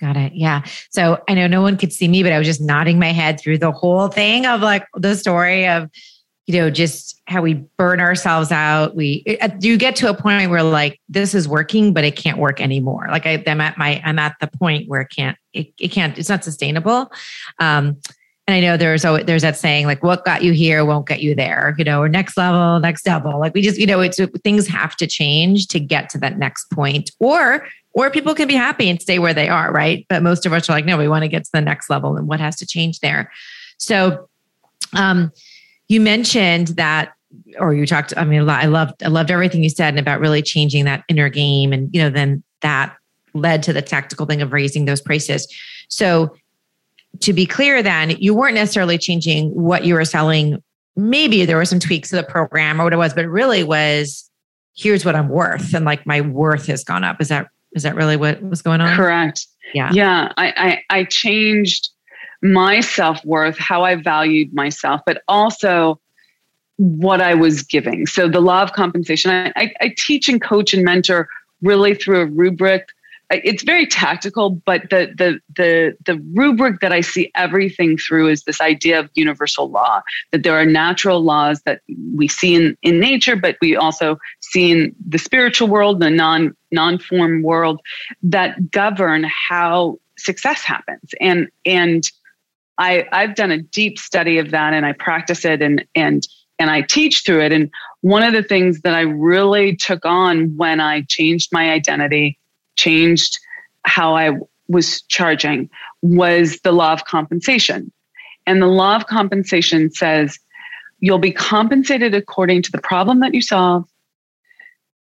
Got 0.00 0.16
it. 0.16 0.32
Yeah. 0.34 0.64
So 0.90 1.22
I 1.28 1.34
know 1.34 1.46
no 1.46 1.60
one 1.60 1.76
could 1.76 1.92
see 1.92 2.08
me, 2.08 2.22
but 2.22 2.32
I 2.32 2.38
was 2.38 2.46
just 2.46 2.60
nodding 2.60 2.98
my 2.98 3.12
head 3.12 3.38
through 3.38 3.58
the 3.58 3.72
whole 3.72 4.08
thing 4.08 4.46
of 4.46 4.60
like 4.60 4.86
the 4.94 5.14
story 5.14 5.66
of, 5.66 5.90
you 6.46 6.54
know, 6.54 6.70
just 6.70 7.20
how 7.26 7.42
we 7.42 7.54
burn 7.76 8.00
ourselves 8.00 8.50
out. 8.50 8.96
We 8.96 9.24
you 9.60 9.76
get 9.76 9.94
to 9.96 10.10
a 10.10 10.14
point 10.14 10.50
where 10.50 10.62
like 10.62 11.00
this 11.08 11.34
is 11.34 11.46
working, 11.46 11.92
but 11.92 12.04
it 12.04 12.16
can't 12.16 12.38
work 12.38 12.60
anymore. 12.60 13.06
Like 13.10 13.26
I, 13.26 13.42
am 13.46 13.60
at 13.60 13.78
my 13.78 14.00
I'm 14.04 14.18
at 14.18 14.36
the 14.40 14.48
point 14.48 14.88
where 14.88 15.02
it 15.02 15.10
can't 15.14 15.36
it, 15.52 15.72
it 15.78 15.88
can't 15.88 16.18
it's 16.18 16.28
not 16.28 16.42
sustainable. 16.42 17.12
Um, 17.58 17.98
and 18.48 18.56
I 18.56 18.60
know 18.60 18.76
there's 18.76 19.04
always, 19.04 19.26
there's 19.26 19.42
that 19.42 19.56
saying 19.56 19.86
like 19.86 20.02
what 20.02 20.24
got 20.24 20.42
you 20.42 20.52
here 20.52 20.84
won't 20.84 21.06
get 21.06 21.22
you 21.22 21.36
there, 21.36 21.74
you 21.78 21.84
know, 21.84 22.02
or 22.02 22.08
next 22.08 22.36
level, 22.36 22.80
next 22.80 23.04
double. 23.04 23.38
Like 23.38 23.54
we 23.54 23.62
just 23.62 23.78
you 23.78 23.86
know 23.86 24.00
it's 24.00 24.18
things 24.42 24.66
have 24.66 24.96
to 24.96 25.06
change 25.06 25.68
to 25.68 25.78
get 25.78 26.08
to 26.10 26.18
that 26.18 26.36
next 26.36 26.68
point, 26.70 27.12
or 27.20 27.64
or 27.92 28.10
people 28.10 28.34
can 28.34 28.48
be 28.48 28.54
happy 28.54 28.88
and 28.88 29.00
stay 29.00 29.18
where 29.18 29.34
they 29.34 29.48
are, 29.48 29.72
right? 29.72 30.06
But 30.08 30.22
most 30.22 30.46
of 30.46 30.52
us 30.52 30.68
are 30.68 30.72
like, 30.72 30.84
no, 30.84 30.96
we 30.96 31.08
want 31.08 31.22
to 31.22 31.28
get 31.28 31.44
to 31.44 31.50
the 31.52 31.60
next 31.60 31.90
level 31.90 32.16
and 32.16 32.28
what 32.28 32.40
has 32.40 32.56
to 32.56 32.66
change 32.66 33.00
there. 33.00 33.30
So, 33.78 34.28
um, 34.94 35.32
you 35.90 36.00
mentioned 36.00 36.68
that, 36.68 37.14
or 37.58 37.74
you 37.74 37.84
talked, 37.84 38.14
I 38.16 38.24
mean, 38.24 38.48
I 38.48 38.66
loved, 38.66 39.02
I 39.02 39.08
loved 39.08 39.30
everything 39.30 39.64
you 39.64 39.68
said 39.68 39.88
and 39.88 39.98
about 39.98 40.20
really 40.20 40.40
changing 40.40 40.84
that 40.84 41.02
inner 41.08 41.28
game. 41.28 41.72
And, 41.72 41.90
you 41.92 42.00
know, 42.00 42.10
then 42.10 42.44
that 42.60 42.96
led 43.34 43.64
to 43.64 43.72
the 43.72 43.82
tactical 43.82 44.24
thing 44.24 44.40
of 44.40 44.52
raising 44.52 44.84
those 44.84 45.00
prices. 45.00 45.52
So 45.88 46.36
to 47.20 47.32
be 47.32 47.44
clear, 47.44 47.82
then 47.82 48.10
you 48.10 48.34
weren't 48.34 48.54
necessarily 48.54 48.98
changing 48.98 49.50
what 49.50 49.84
you 49.84 49.94
were 49.94 50.04
selling. 50.04 50.62
Maybe 50.94 51.44
there 51.44 51.56
were 51.56 51.64
some 51.64 51.80
tweaks 51.80 52.10
to 52.10 52.16
the 52.16 52.22
program 52.22 52.80
or 52.80 52.84
what 52.84 52.92
it 52.92 52.96
was, 52.96 53.12
but 53.12 53.24
it 53.24 53.28
really 53.28 53.64
was 53.64 54.30
here's 54.76 55.04
what 55.04 55.16
I'm 55.16 55.28
worth. 55.28 55.74
And 55.74 55.84
like 55.84 56.06
my 56.06 56.20
worth 56.20 56.66
has 56.66 56.84
gone 56.84 57.02
up. 57.02 57.20
Is 57.20 57.28
that 57.28 57.48
is 57.72 57.82
that 57.82 57.96
really 57.96 58.16
what 58.16 58.40
was 58.42 58.62
going 58.62 58.80
on? 58.80 58.96
Correct. 58.96 59.46
Yeah. 59.74 59.90
Yeah. 59.92 60.32
I, 60.36 60.82
I, 60.90 60.98
I 61.00 61.04
changed 61.04 61.90
my 62.42 62.80
self 62.80 63.24
worth, 63.24 63.58
how 63.58 63.82
I 63.82 63.96
valued 63.96 64.54
myself, 64.54 65.00
but 65.06 65.22
also 65.28 66.00
what 66.76 67.20
I 67.20 67.34
was 67.34 67.62
giving. 67.62 68.06
So 68.06 68.28
the 68.28 68.40
law 68.40 68.62
of 68.62 68.72
compensation, 68.72 69.30
I, 69.30 69.52
I, 69.56 69.72
I 69.80 69.94
teach 69.96 70.28
and 70.28 70.40
coach 70.40 70.72
and 70.72 70.84
mentor 70.84 71.28
really 71.60 71.94
through 71.94 72.20
a 72.20 72.26
rubric 72.26 72.88
it's 73.30 73.62
very 73.62 73.86
tactical, 73.86 74.50
but 74.50 74.90
the 74.90 75.12
the 75.16 75.40
the 75.54 75.96
the 76.04 76.20
rubric 76.34 76.80
that 76.80 76.92
I 76.92 77.00
see 77.00 77.30
everything 77.36 77.96
through 77.96 78.28
is 78.28 78.42
this 78.42 78.60
idea 78.60 78.98
of 78.98 79.10
universal 79.14 79.70
law. 79.70 80.02
That 80.32 80.42
there 80.42 80.58
are 80.58 80.66
natural 80.66 81.22
laws 81.22 81.62
that 81.62 81.82
we 82.16 82.26
see 82.26 82.54
in, 82.54 82.76
in 82.82 82.98
nature, 82.98 83.36
but 83.36 83.56
we 83.60 83.76
also 83.76 84.18
see 84.40 84.72
in 84.72 84.94
the 85.08 85.18
spiritual 85.18 85.68
world, 85.68 86.00
the 86.00 86.10
non 86.10 86.56
non-form 86.72 87.42
world, 87.42 87.80
that 88.22 88.70
govern 88.70 89.24
how 89.48 89.98
success 90.18 90.62
happens. 90.62 91.14
And 91.20 91.48
and 91.64 92.10
I 92.80 93.06
I've 93.12 93.36
done 93.36 93.52
a 93.52 93.58
deep 93.58 93.98
study 93.98 94.38
of 94.38 94.50
that 94.50 94.72
and 94.72 94.84
I 94.84 94.92
practice 94.92 95.44
it 95.44 95.62
and 95.62 95.84
and 95.94 96.26
and 96.58 96.70
I 96.70 96.82
teach 96.82 97.22
through 97.24 97.42
it. 97.42 97.52
And 97.52 97.70
one 98.00 98.22
of 98.22 98.32
the 98.32 98.42
things 98.42 98.80
that 98.80 98.94
I 98.94 99.02
really 99.02 99.76
took 99.76 100.04
on 100.04 100.56
when 100.56 100.80
I 100.80 101.02
changed 101.02 101.50
my 101.52 101.70
identity 101.70 102.38
changed 102.76 103.38
how 103.84 104.16
I 104.16 104.32
was 104.68 105.02
charging 105.02 105.70
was 106.02 106.60
the 106.60 106.72
law 106.72 106.92
of 106.92 107.04
compensation. 107.04 107.92
And 108.46 108.60
the 108.60 108.66
law 108.66 108.96
of 108.96 109.06
compensation 109.06 109.90
says 109.90 110.38
you'll 111.00 111.18
be 111.18 111.32
compensated 111.32 112.14
according 112.14 112.62
to 112.62 112.72
the 112.72 112.80
problem 112.80 113.20
that 113.20 113.34
you 113.34 113.42
solve, 113.42 113.86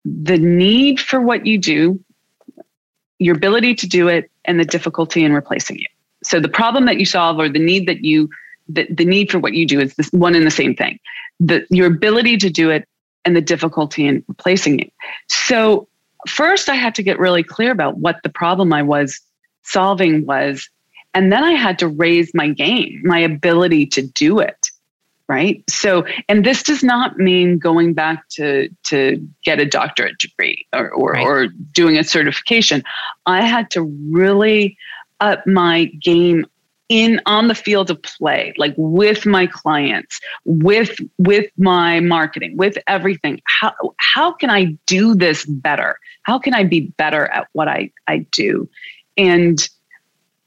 the 0.05 0.38
need 0.38 1.00
for 1.00 1.22
what 1.22 1.46
you 1.46 1.57
do, 1.57 2.03
your 3.19 3.36
ability 3.36 3.75
to 3.75 3.88
do 3.88 4.07
it, 4.07 4.31
and 4.46 4.60
the 4.60 4.65
difficulty 4.65 5.24
in 5.24 5.34
replacing 5.34 5.77
it. 5.79 5.88
So 6.27 6.39
the 6.39 6.50
problem 6.50 6.86
that 6.86 7.00
you 7.00 7.05
solve 7.05 7.39
or 7.39 7.50
the 7.50 7.60
need 7.60 7.88
that 7.88 8.03
you 8.03 8.29
the, 8.69 8.86
the 8.89 9.05
need 9.05 9.31
for 9.31 9.39
what 9.39 9.53
you 9.53 9.65
do 9.65 9.79
is 9.79 9.96
this 9.96 10.12
one 10.12 10.36
and 10.36 10.46
the 10.46 10.51
same 10.51 10.75
thing. 10.75 11.00
The 11.39 11.65
your 11.69 11.88
ability 11.88 12.38
to 12.38 12.50
do 12.50 12.69
it 12.69 12.88
and 13.24 13.36
the 13.36 13.41
difficulty 13.41 14.05
in 14.05 14.24
replacing 14.27 14.79
it. 14.79 14.93
So 15.27 15.88
first 16.27 16.69
I 16.69 16.75
had 16.75 16.96
to 16.96 17.03
get 17.03 17.19
really 17.19 17.43
clear 17.43 17.72
about 17.72 17.98
what 17.98 18.17
the 18.24 18.29
problem 18.29 18.74
I 18.74 18.84
was 18.84 19.19
solving 19.63 20.25
was. 20.25 20.69
And 21.13 21.31
then 21.31 21.43
I 21.43 21.53
had 21.53 21.79
to 21.79 21.88
raise 21.88 22.34
my 22.34 22.50
game, 22.50 23.01
my 23.03 23.19
ability 23.19 23.86
to 23.88 24.01
do 24.01 24.39
it. 24.39 24.69
Right. 25.29 25.62
So, 25.69 26.05
and 26.29 26.46
this 26.46 26.63
does 26.63 26.84
not 26.84 27.17
mean 27.17 27.57
going 27.57 27.93
back 27.93 28.29
to, 28.29 28.69
to 28.86 29.27
get 29.43 29.60
a 29.60 29.65
doctorate 29.65 30.19
degree 30.19 30.65
or, 30.72 30.89
or, 30.89 31.12
right. 31.12 31.25
or 31.25 31.48
doing 31.74 31.98
a 31.98 32.03
certification. 32.05 32.81
I 33.25 33.41
had 33.41 33.69
to 33.72 33.81
really 33.81 34.77
up 35.19 35.45
my 35.47 35.86
game 35.86 36.45
in 36.89 37.19
on 37.25 37.50
the 37.50 37.55
field 37.55 37.89
of 37.91 38.01
play 38.01 38.53
like 38.57 38.74
with 38.77 39.25
my 39.25 39.45
clients 39.45 40.21
with 40.45 40.97
with 41.17 41.51
my 41.57 42.00
marketing 42.00 42.55
with 42.55 42.77
everything. 42.88 43.41
How 43.45 43.74
how 43.97 44.31
can 44.31 44.50
i 44.50 44.77
do 44.86 45.13
this 45.13 45.45
better? 45.45 46.00
How 46.24 46.39
can 46.39 46.53
i 46.53 46.63
be 46.63 46.81
better 46.97 47.25
at 47.25 47.47
what 47.51 47.67
i 47.67 47.91
i 48.07 48.19
do? 48.31 48.69
And 49.17 49.67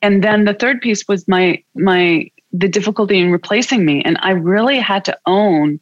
and 0.00 0.24
then 0.24 0.46
the 0.46 0.54
third 0.54 0.80
piece 0.80 1.06
was 1.06 1.28
my 1.28 1.62
my 1.74 2.30
the 2.52 2.68
difficulty 2.68 3.18
in 3.18 3.30
replacing 3.30 3.84
me. 3.84 4.02
And 4.02 4.16
i 4.22 4.30
really 4.30 4.78
had 4.78 5.04
to 5.06 5.18
own 5.26 5.78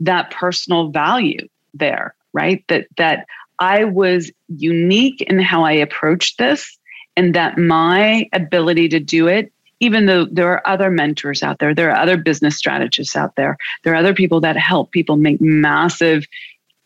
that 0.00 0.30
personal 0.30 0.90
value 0.90 1.48
there 1.74 2.14
right? 2.32 2.64
That 2.68 2.86
that 2.96 3.26
i 3.58 3.84
was 3.84 4.30
unique 4.48 5.20
in 5.22 5.38
how 5.40 5.64
i 5.64 5.72
approached 5.72 6.38
this 6.38 6.77
and 7.18 7.34
that 7.34 7.58
my 7.58 8.28
ability 8.32 8.88
to 8.88 9.00
do 9.00 9.26
it 9.26 9.52
even 9.80 10.06
though 10.06 10.24
there 10.24 10.50
are 10.50 10.66
other 10.66 10.90
mentors 10.90 11.40
out 11.40 11.60
there, 11.60 11.72
there 11.72 11.90
are 11.92 11.96
other 11.96 12.16
business 12.16 12.56
strategists 12.56 13.14
out 13.14 13.36
there, 13.36 13.56
there 13.84 13.92
are 13.92 13.96
other 13.96 14.12
people 14.12 14.40
that 14.40 14.56
help 14.56 14.90
people 14.90 15.16
make 15.16 15.40
massive 15.40 16.26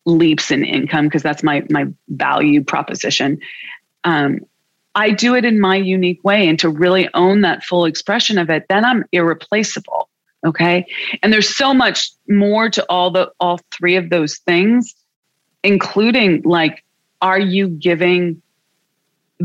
leaps 0.04 0.50
in 0.50 0.62
income 0.62 1.06
because 1.06 1.22
that's 1.22 1.42
my 1.42 1.64
my 1.70 1.86
value 2.08 2.62
proposition. 2.62 3.38
Um, 4.04 4.40
I 4.94 5.10
do 5.10 5.34
it 5.34 5.46
in 5.46 5.58
my 5.58 5.76
unique 5.76 6.22
way, 6.22 6.46
and 6.46 6.58
to 6.58 6.68
really 6.68 7.08
own 7.14 7.40
that 7.42 7.64
full 7.64 7.86
expression 7.86 8.36
of 8.36 8.50
it, 8.50 8.66
then 8.68 8.84
I'm 8.84 9.04
irreplaceable. 9.12 10.10
Okay, 10.44 10.86
and 11.22 11.32
there's 11.32 11.48
so 11.48 11.72
much 11.72 12.10
more 12.28 12.68
to 12.68 12.84
all 12.90 13.10
the 13.10 13.32
all 13.40 13.58
three 13.70 13.96
of 13.96 14.10
those 14.10 14.36
things, 14.38 14.94
including 15.62 16.42
like, 16.42 16.84
are 17.22 17.40
you 17.40 17.68
giving 17.68 18.42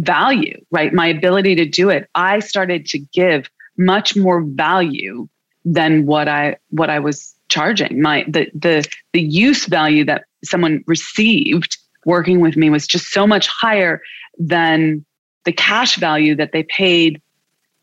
value, 0.04 0.60
right? 0.72 0.94
My 0.94 1.08
ability 1.08 1.56
to 1.56 1.66
do 1.66 1.90
it. 1.90 2.10
I 2.16 2.40
started 2.40 2.86
to 2.88 3.00
give 3.00 3.50
much 3.78 4.16
more 4.16 4.42
value 4.42 5.28
than 5.66 6.06
what 6.06 6.28
I 6.28 6.58
what 6.70 6.90
I 6.90 7.00
was 7.00 7.36
charging. 7.50 8.02
My 8.02 8.26
the 8.28 8.50
the 8.54 8.88
the 9.14 9.22
use 9.22 9.66
value 9.66 10.06
that 10.06 10.26
someone 10.44 10.84
received 10.88 11.78
working 12.06 12.40
with 12.40 12.56
me 12.56 12.70
was 12.70 12.88
just 12.88 13.08
so 13.08 13.28
much 13.28 13.48
higher 13.48 14.02
than 14.40 15.06
the 15.44 15.52
cash 15.52 15.98
value 15.98 16.36
that 16.36 16.52
they 16.52 16.64
paid 16.64 17.22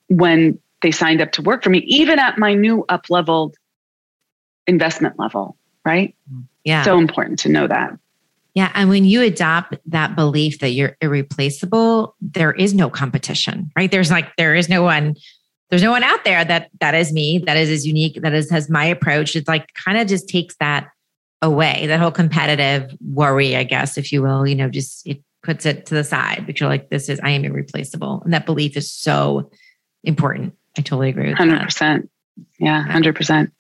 when 0.08 0.58
they 0.82 0.90
signed 0.90 1.20
up 1.20 1.32
to 1.32 1.42
work 1.42 1.62
for 1.62 1.70
me, 1.70 1.78
even 1.80 2.18
at 2.18 2.38
my 2.38 2.54
new 2.54 2.84
up 2.88 3.10
leveled 3.10 3.56
investment 4.66 5.18
level, 5.18 5.56
right? 5.84 6.14
Yeah. 6.64 6.82
So 6.84 6.98
important 6.98 7.38
to 7.40 7.48
know 7.48 7.66
that. 7.66 7.98
Yeah. 8.54 8.70
And 8.74 8.88
when 8.88 9.04
you 9.04 9.20
adopt 9.22 9.76
that 9.86 10.14
belief 10.14 10.60
that 10.60 10.70
you're 10.70 10.96
irreplaceable, 11.00 12.14
there 12.20 12.52
is 12.52 12.72
no 12.72 12.88
competition, 12.88 13.70
right? 13.76 13.90
There's 13.90 14.12
like, 14.12 14.34
there 14.36 14.54
is 14.54 14.68
no 14.68 14.82
one, 14.82 15.16
there's 15.70 15.82
no 15.82 15.90
one 15.90 16.04
out 16.04 16.24
there 16.24 16.44
that 16.44 16.70
that 16.80 16.94
is 16.94 17.12
me, 17.12 17.42
that 17.46 17.56
is 17.56 17.68
as 17.68 17.84
unique, 17.84 18.22
that 18.22 18.32
is 18.32 18.48
has 18.50 18.70
my 18.70 18.84
approach. 18.84 19.34
It's 19.34 19.48
like 19.48 19.74
kind 19.74 19.98
of 19.98 20.06
just 20.06 20.28
takes 20.28 20.54
that 20.60 20.88
away, 21.42 21.86
that 21.88 21.98
whole 21.98 22.12
competitive 22.12 22.94
worry, 23.04 23.56
I 23.56 23.64
guess, 23.64 23.98
if 23.98 24.12
you 24.12 24.22
will, 24.22 24.46
you 24.46 24.54
know, 24.54 24.68
just 24.68 25.04
it 25.04 25.20
puts 25.42 25.66
it 25.66 25.86
to 25.86 25.94
the 25.94 26.04
side 26.04 26.46
because 26.46 26.60
you're 26.60 26.70
like, 26.70 26.90
this 26.90 27.08
is, 27.08 27.18
I 27.24 27.30
am 27.30 27.44
irreplaceable. 27.44 28.22
And 28.24 28.32
that 28.32 28.46
belief 28.46 28.76
is 28.76 28.90
so 28.90 29.50
important. 30.04 30.54
I 30.78 30.82
totally 30.82 31.08
agree 31.08 31.30
with 31.30 31.38
100%. 31.38 31.78
That. 31.80 32.02
Yeah, 32.58 32.84
100%. 32.88 33.50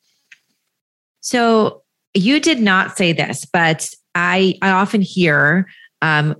So 1.20 1.82
you 2.14 2.38
did 2.38 2.60
not 2.60 2.96
say 2.96 3.12
this, 3.12 3.44
but 3.44 3.90
I 4.14 4.58
I 4.62 4.70
often 4.70 5.02
hear 5.02 5.66
um, 6.02 6.34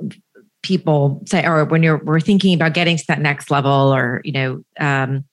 people 0.63 1.23
say, 1.27 1.47
or 1.47 1.65
when 1.65 1.83
you're 1.83 1.99
we're 1.99 2.21
thinking 2.21 2.55
about 2.55 2.75
getting 2.75 2.97
to 2.97 3.05
that 3.09 3.21
next 3.21 3.51
level, 3.51 3.95
or 3.95 4.21
you 4.25 4.33
know, 4.33 4.65
um, 4.81 5.25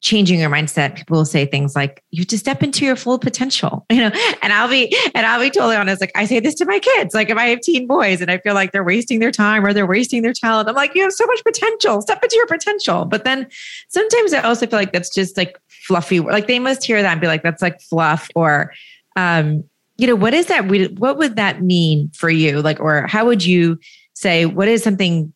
changing 0.00 0.38
your 0.38 0.50
mindset, 0.50 0.96
people 0.96 1.16
will 1.16 1.24
say 1.24 1.46
things 1.46 1.74
like, 1.74 2.02
"You 2.10 2.20
have 2.20 2.28
to 2.28 2.38
step 2.38 2.62
into 2.62 2.84
your 2.84 2.96
full 2.96 3.18
potential," 3.18 3.86
you 3.92 3.98
know. 3.98 4.10
And 4.42 4.52
I'll 4.52 4.68
be 4.68 4.94
and 5.14 5.26
I'll 5.26 5.40
be 5.40 5.50
totally 5.50 5.76
honest. 5.76 6.00
Like 6.00 6.12
I 6.14 6.24
say 6.26 6.40
this 6.40 6.54
to 6.56 6.64
my 6.64 6.78
kids. 6.78 7.14
Like 7.14 7.30
if 7.30 7.36
I 7.36 7.46
have 7.46 7.60
teen 7.60 7.86
boys 7.86 8.20
and 8.20 8.30
I 8.30 8.38
feel 8.38 8.54
like 8.54 8.72
they're 8.72 8.84
wasting 8.84 9.20
their 9.20 9.32
time 9.32 9.64
or 9.64 9.72
they're 9.72 9.86
wasting 9.86 10.22
their 10.22 10.34
talent, 10.34 10.68
I'm 10.68 10.74
like, 10.74 10.94
"You 10.94 11.02
have 11.02 11.12
so 11.12 11.26
much 11.26 11.42
potential. 11.44 12.00
Step 12.02 12.22
into 12.22 12.36
your 12.36 12.46
potential." 12.46 13.04
But 13.04 13.24
then 13.24 13.46
sometimes 13.88 14.32
I 14.32 14.40
also 14.40 14.66
feel 14.66 14.78
like 14.78 14.92
that's 14.92 15.14
just 15.14 15.36
like 15.36 15.58
fluffy. 15.68 16.20
Like 16.20 16.46
they 16.46 16.58
must 16.58 16.84
hear 16.84 17.02
that 17.02 17.12
and 17.12 17.20
be 17.20 17.26
like, 17.26 17.42
"That's 17.42 17.62
like 17.62 17.80
fluff," 17.80 18.28
or 18.34 18.72
um, 19.16 19.64
you 19.96 20.06
know, 20.06 20.16
what 20.16 20.34
is 20.34 20.46
that? 20.46 20.66
What 20.98 21.18
would 21.18 21.36
that 21.36 21.62
mean 21.62 22.10
for 22.14 22.30
you? 22.30 22.60
Like, 22.62 22.80
or 22.80 23.06
how 23.06 23.26
would 23.26 23.44
you 23.44 23.78
say, 24.14 24.46
what 24.46 24.68
is 24.68 24.82
something, 24.82 25.32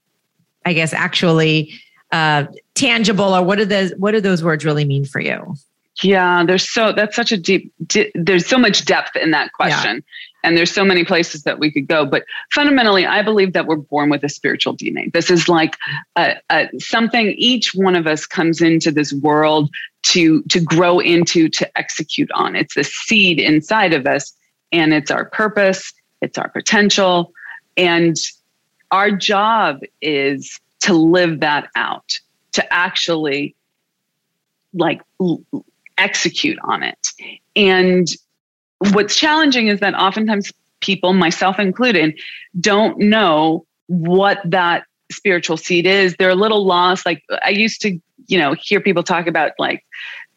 I 0.64 0.72
guess, 0.72 0.92
actually 0.92 1.72
uh, 2.12 2.44
tangible, 2.74 3.36
or 3.36 3.42
what 3.42 3.58
are 3.58 3.64
those 3.64 3.92
what 3.98 4.12
do 4.12 4.20
those 4.20 4.42
words 4.42 4.64
really 4.64 4.84
mean 4.84 5.04
for 5.04 5.20
you? 5.20 5.54
Yeah, 6.02 6.44
there's 6.44 6.68
so 6.68 6.92
that's 6.92 7.16
such 7.16 7.32
a 7.32 7.36
deep. 7.36 7.72
Di- 7.86 8.10
there's 8.14 8.46
so 8.46 8.56
much 8.56 8.84
depth 8.84 9.16
in 9.16 9.32
that 9.32 9.52
question, 9.52 9.96
yeah. 9.96 10.48
and 10.48 10.56
there's 10.56 10.70
so 10.70 10.84
many 10.84 11.04
places 11.04 11.42
that 11.42 11.58
we 11.58 11.72
could 11.72 11.88
go. 11.88 12.06
But 12.06 12.24
fundamentally, 12.52 13.04
I 13.04 13.22
believe 13.22 13.52
that 13.52 13.66
we're 13.66 13.76
born 13.76 14.08
with 14.08 14.22
a 14.22 14.28
spiritual 14.28 14.76
DNA. 14.76 15.12
This 15.12 15.30
is 15.30 15.48
like 15.48 15.76
a, 16.16 16.36
a, 16.50 16.68
something 16.78 17.34
each 17.36 17.74
one 17.74 17.96
of 17.96 18.06
us 18.06 18.26
comes 18.26 18.62
into 18.62 18.92
this 18.92 19.12
world 19.12 19.70
to 20.04 20.42
to 20.44 20.60
grow 20.60 21.00
into, 21.00 21.48
to 21.48 21.78
execute 21.78 22.30
on. 22.32 22.54
It's 22.54 22.74
the 22.74 22.84
seed 22.84 23.40
inside 23.40 23.92
of 23.92 24.06
us, 24.06 24.32
and 24.72 24.92
it's 24.92 25.10
our 25.10 25.24
purpose, 25.24 25.92
it's 26.20 26.38
our 26.38 26.48
potential, 26.48 27.32
and 27.76 28.16
our 28.90 29.10
job 29.10 29.80
is 30.00 30.60
to 30.80 30.92
live 30.92 31.40
that 31.40 31.68
out, 31.76 32.18
to 32.52 32.72
actually 32.72 33.54
like 34.74 35.00
execute 35.96 36.58
on 36.62 36.82
it. 36.82 37.08
And 37.56 38.06
what's 38.92 39.16
challenging 39.16 39.68
is 39.68 39.80
that 39.80 39.94
oftentimes 39.94 40.52
people, 40.80 41.12
myself 41.12 41.58
included, 41.58 42.18
don't 42.60 42.98
know 42.98 43.66
what 43.86 44.38
that 44.44 44.84
spiritual 45.10 45.56
seed 45.56 45.86
is. 45.86 46.14
They're 46.18 46.30
a 46.30 46.34
little 46.34 46.64
lost. 46.64 47.04
Like 47.06 47.22
I 47.42 47.50
used 47.50 47.80
to, 47.82 47.98
you 48.26 48.38
know, 48.38 48.54
hear 48.54 48.80
people 48.80 49.02
talk 49.02 49.26
about 49.26 49.52
like, 49.58 49.84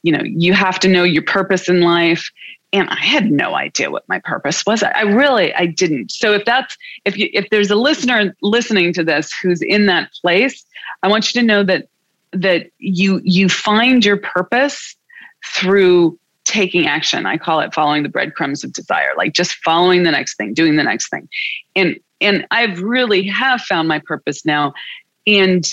you 0.04 0.12
know, 0.12 0.24
you 0.24 0.54
have 0.54 0.80
to 0.80 0.88
know 0.88 1.04
your 1.04 1.24
purpose 1.24 1.70
in 1.70 1.82
life. 1.82 2.32
And 2.74 2.90
I 2.90 3.00
had 3.00 3.30
no 3.30 3.54
idea 3.56 3.92
what 3.92 4.08
my 4.08 4.20
purpose 4.20 4.66
was. 4.66 4.82
I 4.82 5.02
really, 5.02 5.54
I 5.54 5.66
didn't. 5.66 6.12
So 6.12 6.34
if 6.34 6.46
that's 6.46 6.78
if 7.04 7.18
you 7.18 7.30
if 7.34 7.50
there's 7.50 7.70
a 7.70 7.76
listener 7.76 8.34
listening 8.42 8.94
to 8.94 9.04
this 9.04 9.34
who's 9.34 9.62
in 9.62 9.88
that 9.88 10.12
place, 10.22 10.66
I 11.04 11.10
want 11.10 11.34
you 11.34 11.42
to 11.42 11.48
know 11.48 11.64
that 11.64 11.88
that 12.32 12.72
you 12.78 13.20
you 13.24 13.50
find 13.50 14.06
your 14.06 14.18
purpose 14.18 14.96
through 15.46 16.18
taking 16.46 16.88
action. 16.88 17.26
I 17.26 17.38
call 17.38 17.60
it 17.60 17.74
following 17.74 18.04
the 18.04 18.10
breadcrumbs 18.10 18.64
of 18.64 18.74
desire, 18.74 19.12
like 19.18 19.34
just 19.34 19.56
following 19.56 20.04
the 20.04 20.12
next 20.12 20.38
thing, 20.38 20.54
doing 20.54 20.76
the 20.76 20.84
next 20.84 21.10
thing. 21.10 21.28
And 21.76 22.00
and 22.20 22.46
I've 22.52 22.82
really 22.82 23.28
have 23.28 23.62
found 23.62 23.88
my 23.88 24.00
purpose 24.00 24.46
now. 24.46 24.74
And 25.28 25.66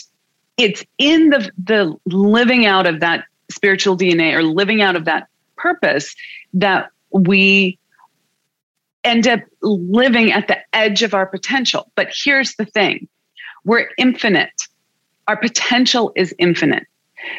it's 0.56 0.84
in 0.98 1.30
the 1.30 1.50
the 1.62 1.96
living 2.06 2.66
out 2.66 2.86
of 2.86 3.00
that 3.00 3.24
spiritual 3.50 3.96
DNA 3.96 4.34
or 4.34 4.42
living 4.42 4.82
out 4.82 4.96
of 4.96 5.04
that 5.06 5.28
purpose 5.58 6.14
that 6.54 6.90
we 7.12 7.78
end 9.04 9.26
up 9.26 9.40
living 9.62 10.32
at 10.32 10.48
the 10.48 10.58
edge 10.72 11.02
of 11.02 11.14
our 11.14 11.26
potential. 11.26 11.90
But 11.94 12.08
here's 12.12 12.54
the 12.56 12.64
thing 12.64 13.08
we're 13.64 13.88
infinite, 13.98 14.62
our 15.26 15.36
potential 15.36 16.12
is 16.16 16.34
infinite. 16.38 16.84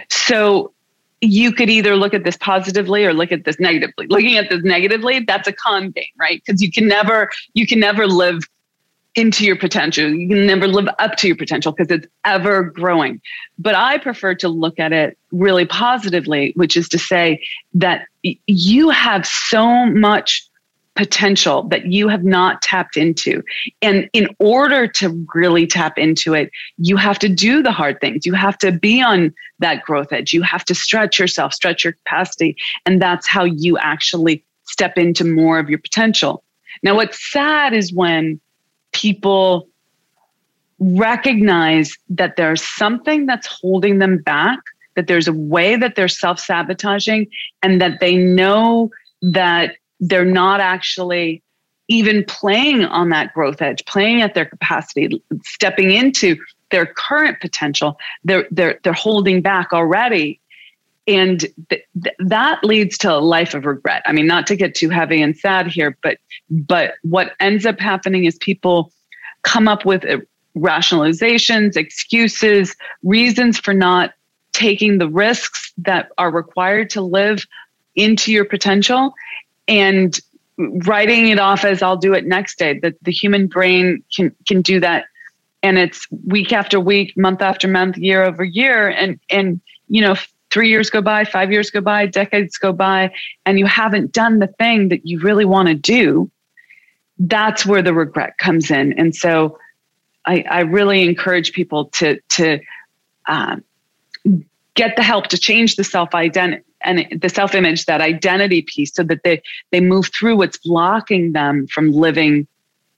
So 0.09 0.73
you 1.21 1.51
could 1.51 1.69
either 1.69 1.95
look 1.95 2.13
at 2.13 2.23
this 2.23 2.37
positively 2.37 3.05
or 3.05 3.13
look 3.13 3.31
at 3.31 3.43
this 3.43 3.59
negatively. 3.59 4.07
Looking 4.07 4.37
at 4.37 4.49
this 4.49 4.63
negatively, 4.63 5.19
that's 5.19 5.47
a 5.47 5.53
con 5.53 5.91
game, 5.91 6.05
right? 6.17 6.41
Because 6.45 6.61
you 6.61 6.71
can 6.71 6.87
never 6.87 7.29
you 7.53 7.67
can 7.67 7.79
never 7.79 8.07
live 8.07 8.41
into 9.15 9.43
your 9.43 9.57
potential. 9.57 10.09
You 10.09 10.29
can 10.29 10.45
never 10.45 10.67
live 10.67 10.87
up 10.99 11.15
to 11.17 11.27
your 11.27 11.35
potential 11.35 11.71
because 11.71 11.91
it's 11.91 12.07
ever 12.25 12.63
growing. 12.63 13.21
But 13.57 13.75
I 13.75 13.97
prefer 13.97 14.35
to 14.35 14.49
look 14.49 14.79
at 14.79 14.93
it 14.93 15.17
really 15.31 15.65
positively, 15.65 16.53
which 16.55 16.77
is 16.77 16.87
to 16.89 16.99
say 16.99 17.43
that 17.73 18.05
you 18.23 18.89
have 18.89 19.25
so 19.25 19.85
much 19.85 20.45
potential 20.95 21.63
that 21.63 21.85
you 21.85 22.09
have 22.09 22.25
not 22.25 22.61
tapped 22.61 22.97
into. 22.97 23.41
And 23.81 24.09
in 24.11 24.27
order 24.39 24.85
to 24.85 25.25
really 25.33 25.65
tap 25.65 25.97
into 25.97 26.33
it, 26.33 26.51
you 26.77 26.97
have 26.97 27.17
to 27.19 27.29
do 27.29 27.63
the 27.63 27.71
hard 27.71 28.01
things. 28.01 28.25
You 28.25 28.33
have 28.33 28.57
to 28.57 28.73
be 28.73 29.01
on 29.01 29.33
that 29.59 29.83
growth 29.83 30.11
edge. 30.11 30.33
You 30.33 30.41
have 30.41 30.65
to 30.65 30.75
stretch 30.75 31.17
yourself, 31.17 31.53
stretch 31.53 31.85
your 31.85 31.93
capacity. 31.93 32.57
And 32.85 33.01
that's 33.01 33.27
how 33.27 33.45
you 33.45 33.77
actually 33.77 34.43
step 34.65 34.97
into 34.97 35.23
more 35.23 35.57
of 35.57 35.69
your 35.69 35.79
potential. 35.79 36.43
Now, 36.83 36.95
what's 36.95 37.31
sad 37.31 37.73
is 37.73 37.93
when 37.93 38.39
people 38.91 39.69
recognize 40.79 41.97
that 42.09 42.35
there's 42.35 42.61
something 42.61 43.25
that's 43.25 43.47
holding 43.47 43.99
them 43.99 44.17
back, 44.17 44.59
that 44.99 45.07
there's 45.07 45.29
a 45.29 45.33
way 45.33 45.77
that 45.77 45.95
they're 45.95 46.09
self 46.09 46.41
sabotaging, 46.41 47.27
and 47.63 47.79
that 47.79 48.01
they 48.01 48.17
know 48.17 48.91
that 49.21 49.75
they're 50.01 50.25
not 50.25 50.59
actually 50.59 51.41
even 51.87 52.25
playing 52.25 52.83
on 52.83 53.09
that 53.09 53.33
growth 53.33 53.61
edge, 53.61 53.83
playing 53.85 54.21
at 54.21 54.33
their 54.33 54.45
capacity, 54.45 55.23
stepping 55.43 55.91
into 55.91 56.35
their 56.69 56.85
current 56.85 57.39
potential. 57.39 57.97
They're 58.25 58.45
they're 58.51 58.77
they're 58.83 58.91
holding 58.91 59.41
back 59.41 59.71
already, 59.71 60.41
and 61.07 61.39
th- 61.69 61.85
th- 62.03 62.15
that 62.19 62.61
leads 62.65 62.97
to 62.99 63.13
a 63.13 63.19
life 63.19 63.53
of 63.53 63.65
regret. 63.65 64.03
I 64.05 64.11
mean, 64.11 64.27
not 64.27 64.47
to 64.47 64.57
get 64.57 64.75
too 64.75 64.89
heavy 64.89 65.21
and 65.21 65.37
sad 65.37 65.67
here, 65.67 65.97
but 66.03 66.17
but 66.49 66.95
what 67.03 67.35
ends 67.39 67.65
up 67.65 67.79
happening 67.79 68.25
is 68.25 68.37
people 68.37 68.91
come 69.43 69.69
up 69.69 69.85
with 69.85 70.03
uh, 70.03 70.17
rationalizations, 70.57 71.77
excuses, 71.77 72.75
reasons 73.03 73.57
for 73.57 73.73
not 73.73 74.13
taking 74.59 74.97
the 74.97 75.07
risks 75.07 75.71
that 75.77 76.11
are 76.17 76.29
required 76.29 76.89
to 76.91 77.01
live 77.01 77.47
into 77.95 78.31
your 78.31 78.45
potential 78.45 79.13
and 79.67 80.19
writing 80.57 81.29
it 81.29 81.39
off 81.39 81.63
as 81.63 81.81
I'll 81.81 81.97
do 81.97 82.13
it 82.13 82.25
next 82.25 82.59
day. 82.59 82.77
That 82.79 82.95
the 83.01 83.11
human 83.11 83.47
brain 83.47 84.03
can 84.13 84.35
can 84.45 84.61
do 84.61 84.81
that, 84.81 85.05
and 85.63 85.77
it's 85.77 86.05
week 86.25 86.51
after 86.51 86.79
week, 86.79 87.15
month 87.15 87.41
after 87.41 87.67
month, 87.67 87.97
year 87.97 88.23
over 88.23 88.43
year, 88.43 88.89
and 88.89 89.19
and 89.29 89.61
you 89.87 90.01
know. 90.01 90.15
Three 90.51 90.69
years 90.69 90.89
go 90.89 90.99
by, 91.03 91.25
five 91.25 91.51
years 91.51 91.69
go 91.69 91.79
by, 91.79 92.07
decades 92.07 92.57
go 92.57 92.73
by, 92.73 93.11
and 93.45 93.59
you 93.59 93.67
haven't 93.67 94.11
done 94.11 94.39
the 94.39 94.47
thing 94.47 94.89
that 94.89 95.05
you 95.05 95.19
really 95.19 95.45
want 95.45 95.67
to 95.67 95.75
do. 95.75 96.31
That's 97.19 97.67
where 97.67 97.83
the 97.83 97.93
regret 97.93 98.39
comes 98.39 98.71
in. 98.71 98.93
And 98.93 99.15
so, 99.15 99.59
I, 100.25 100.43
I 100.49 100.61
really 100.61 101.03
encourage 101.03 101.53
people 101.53 101.89
to 101.99 102.19
to 102.29 102.61
um, 103.27 103.63
get 104.79 104.95
the 104.95 105.03
help 105.03 105.27
to 105.27 105.37
change 105.37 105.75
the 105.75 105.83
self 105.83 106.15
identity 106.15 106.63
and 106.81 107.05
the 107.21 107.27
self 107.27 107.53
image, 107.53 107.85
that 107.85 107.99
identity 107.99 108.61
piece, 108.61 108.93
so 108.93 109.03
that 109.03 109.23
they 109.23 109.41
they 109.71 109.81
move 109.81 110.09
through 110.17 110.37
what's 110.37 110.57
blocking 110.57 111.33
them 111.33 111.67
from 111.67 111.91
living 111.91 112.47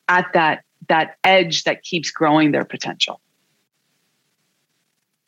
at 0.07 0.27
that 0.33 0.63
that 0.87 1.17
edge 1.23 1.63
that 1.63 1.81
keeps 1.81 2.11
growing 2.11 2.51
their 2.51 2.65
potential. 2.65 3.19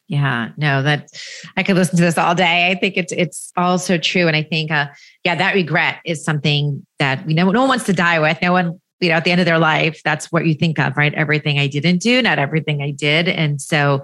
Yeah, 0.08 0.50
no, 0.58 0.84
that 0.84 1.10
I 1.58 1.64
could 1.64 1.76
listen 1.76 1.98
to 1.98 2.04
this 2.04 2.20
all 2.20 2.36
day. 2.36 2.70
I 2.70 2.76
think 2.76 2.98
it's 2.98 3.12
it's 3.14 3.52
all 3.58 3.80
so 3.80 3.98
true, 3.98 4.28
and 4.28 4.36
I 4.36 4.44
think, 4.44 4.70
uh, 4.70 4.88
yeah, 5.24 5.34
that 5.34 5.56
regret 5.56 6.02
is 6.06 6.24
something 6.24 6.86
that 7.00 7.26
we 7.26 7.34
know 7.34 7.50
no 7.50 7.62
one 7.62 7.70
wants 7.70 7.86
to 7.86 7.94
die 7.94 8.20
with. 8.20 8.38
No 8.44 8.52
one, 8.52 8.80
you 9.00 9.10
know, 9.10 9.16
at 9.16 9.24
the 9.24 9.32
end 9.32 9.42
of 9.42 9.46
their 9.46 9.58
life, 9.58 10.02
that's 10.04 10.32
what 10.32 10.46
you 10.46 10.54
think 10.54 10.78
of, 10.78 10.96
right? 10.98 11.16
Everything 11.16 11.58
I 11.58 11.66
didn't 11.66 11.98
do, 12.04 12.22
not 12.22 12.38
everything 12.38 12.84
I 12.84 12.92
did, 12.92 13.28
and 13.28 13.60
so 13.60 14.04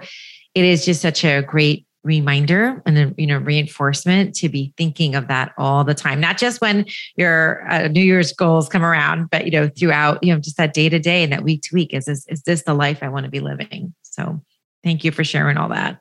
it 0.56 0.64
is 0.64 0.84
just 0.84 1.00
such 1.00 1.24
a 1.24 1.42
great 1.42 1.86
reminder 2.02 2.82
and 2.86 2.98
a 2.98 3.14
you 3.18 3.26
know 3.26 3.38
reinforcement 3.38 4.34
to 4.34 4.48
be 4.48 4.72
thinking 4.76 5.14
of 5.14 5.28
that 5.28 5.52
all 5.58 5.84
the 5.84 5.94
time. 5.94 6.20
Not 6.20 6.38
just 6.38 6.60
when 6.60 6.86
your 7.16 7.68
uh, 7.70 7.88
new 7.88 8.02
year's 8.02 8.32
goals 8.32 8.68
come 8.68 8.84
around 8.84 9.28
but 9.30 9.44
you 9.44 9.50
know 9.50 9.68
throughout 9.68 10.22
you 10.22 10.32
know 10.32 10.40
just 10.40 10.56
that 10.56 10.72
day 10.72 10.88
to 10.88 10.98
day 10.98 11.22
and 11.22 11.32
that 11.32 11.42
week 11.42 11.62
to 11.62 11.74
week. 11.74 11.92
Is 11.92 12.06
this 12.06 12.26
is 12.28 12.42
this 12.42 12.62
the 12.62 12.74
life 12.74 13.02
i 13.02 13.08
want 13.08 13.24
to 13.24 13.30
be 13.30 13.40
living? 13.40 13.94
So 14.02 14.42
thank 14.82 15.04
you 15.04 15.12
for 15.12 15.24
sharing 15.24 15.56
all 15.56 15.68
that. 15.68 16.00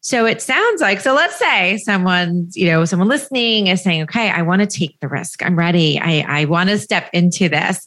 So 0.00 0.26
it 0.26 0.40
sounds 0.40 0.80
like 0.80 1.00
so 1.00 1.14
let's 1.14 1.38
say 1.38 1.78
someone's 1.78 2.56
you 2.56 2.66
know 2.66 2.84
someone 2.84 3.08
listening 3.08 3.66
is 3.66 3.82
saying 3.82 4.02
okay 4.02 4.30
i 4.30 4.42
want 4.42 4.60
to 4.60 4.66
take 4.66 4.98
the 5.00 5.08
risk. 5.08 5.44
I'm 5.44 5.58
ready. 5.58 5.98
I 6.00 6.24
i 6.28 6.44
want 6.44 6.70
to 6.70 6.78
step 6.78 7.10
into 7.12 7.48
this. 7.48 7.86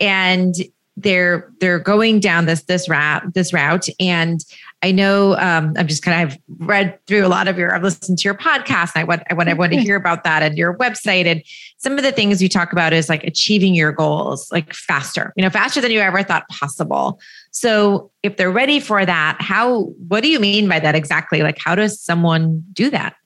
And 0.00 0.54
they're 0.96 1.50
they're 1.60 1.80
going 1.80 2.20
down 2.20 2.46
this 2.46 2.62
this 2.64 2.88
route 2.88 3.34
this 3.34 3.52
route. 3.52 3.88
And 3.98 4.40
I 4.84 4.90
know 4.90 5.34
um, 5.38 5.72
I'm 5.78 5.88
just 5.88 6.02
kind 6.02 6.28
of 6.28 6.34
I've 6.34 6.42
read 6.58 6.98
through 7.06 7.24
a 7.24 7.28
lot 7.28 7.48
of 7.48 7.56
your 7.56 7.74
I've 7.74 7.82
listened 7.82 8.18
to 8.18 8.24
your 8.24 8.34
podcast 8.34 8.92
and 8.94 9.00
I 9.00 9.04
want 9.04 9.22
I 9.30 9.34
want 9.34 9.48
I 9.48 9.54
want 9.54 9.72
to 9.72 9.80
hear 9.80 9.96
about 9.96 10.24
that 10.24 10.42
and 10.42 10.58
your 10.58 10.76
website. 10.76 11.24
And 11.24 11.42
some 11.78 11.94
of 11.96 12.02
the 12.02 12.12
things 12.12 12.42
you 12.42 12.50
talk 12.50 12.70
about 12.70 12.92
is 12.92 13.08
like 13.08 13.24
achieving 13.24 13.74
your 13.74 13.92
goals 13.92 14.52
like 14.52 14.74
faster 14.74 15.32
you 15.36 15.42
know 15.42 15.48
faster 15.48 15.80
than 15.80 15.90
you 15.90 16.00
ever 16.00 16.22
thought 16.22 16.46
possible. 16.50 17.18
So 17.50 18.10
if 18.22 18.36
they're 18.36 18.50
ready 18.50 18.78
for 18.78 19.06
that 19.06 19.38
how 19.40 19.84
what 20.06 20.22
do 20.22 20.28
you 20.28 20.38
mean 20.38 20.68
by 20.68 20.80
that 20.80 20.94
exactly? 20.94 21.42
Like 21.42 21.56
how 21.58 21.74
does 21.74 21.98
someone 21.98 22.62
do 22.74 22.90
that? 22.90 23.16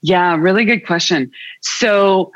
Yeah 0.00 0.34
really 0.36 0.64
good 0.64 0.86
question. 0.86 1.30
So 1.60 2.32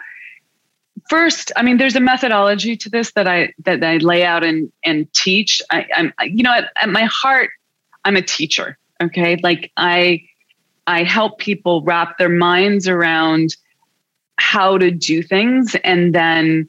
first 1.08 1.50
i 1.56 1.62
mean 1.62 1.78
there's 1.78 1.96
a 1.96 2.00
methodology 2.00 2.76
to 2.76 2.88
this 2.88 3.12
that 3.14 3.26
i 3.26 3.52
that 3.64 3.82
i 3.82 3.96
lay 3.96 4.24
out 4.24 4.44
and 4.44 4.70
and 4.84 5.12
teach. 5.14 5.60
I, 5.70 5.84
am 5.96 6.12
you 6.22 6.44
know 6.44 6.52
at, 6.52 6.70
at, 6.80 6.88
my 6.90 7.04
heart 7.04 7.50
i'm 8.04 8.16
a 8.16 8.22
teacher 8.22 8.78
okay 9.02 9.36
like 9.42 9.70
i 9.76 10.22
i 10.86 11.02
help 11.02 11.38
people 11.38 11.82
wrap 11.82 12.18
their 12.18 12.28
minds 12.28 12.88
around 12.88 13.56
how 14.38 14.76
to 14.76 14.90
do 14.90 15.22
things 15.22 15.76
and 15.84 16.14
then 16.14 16.68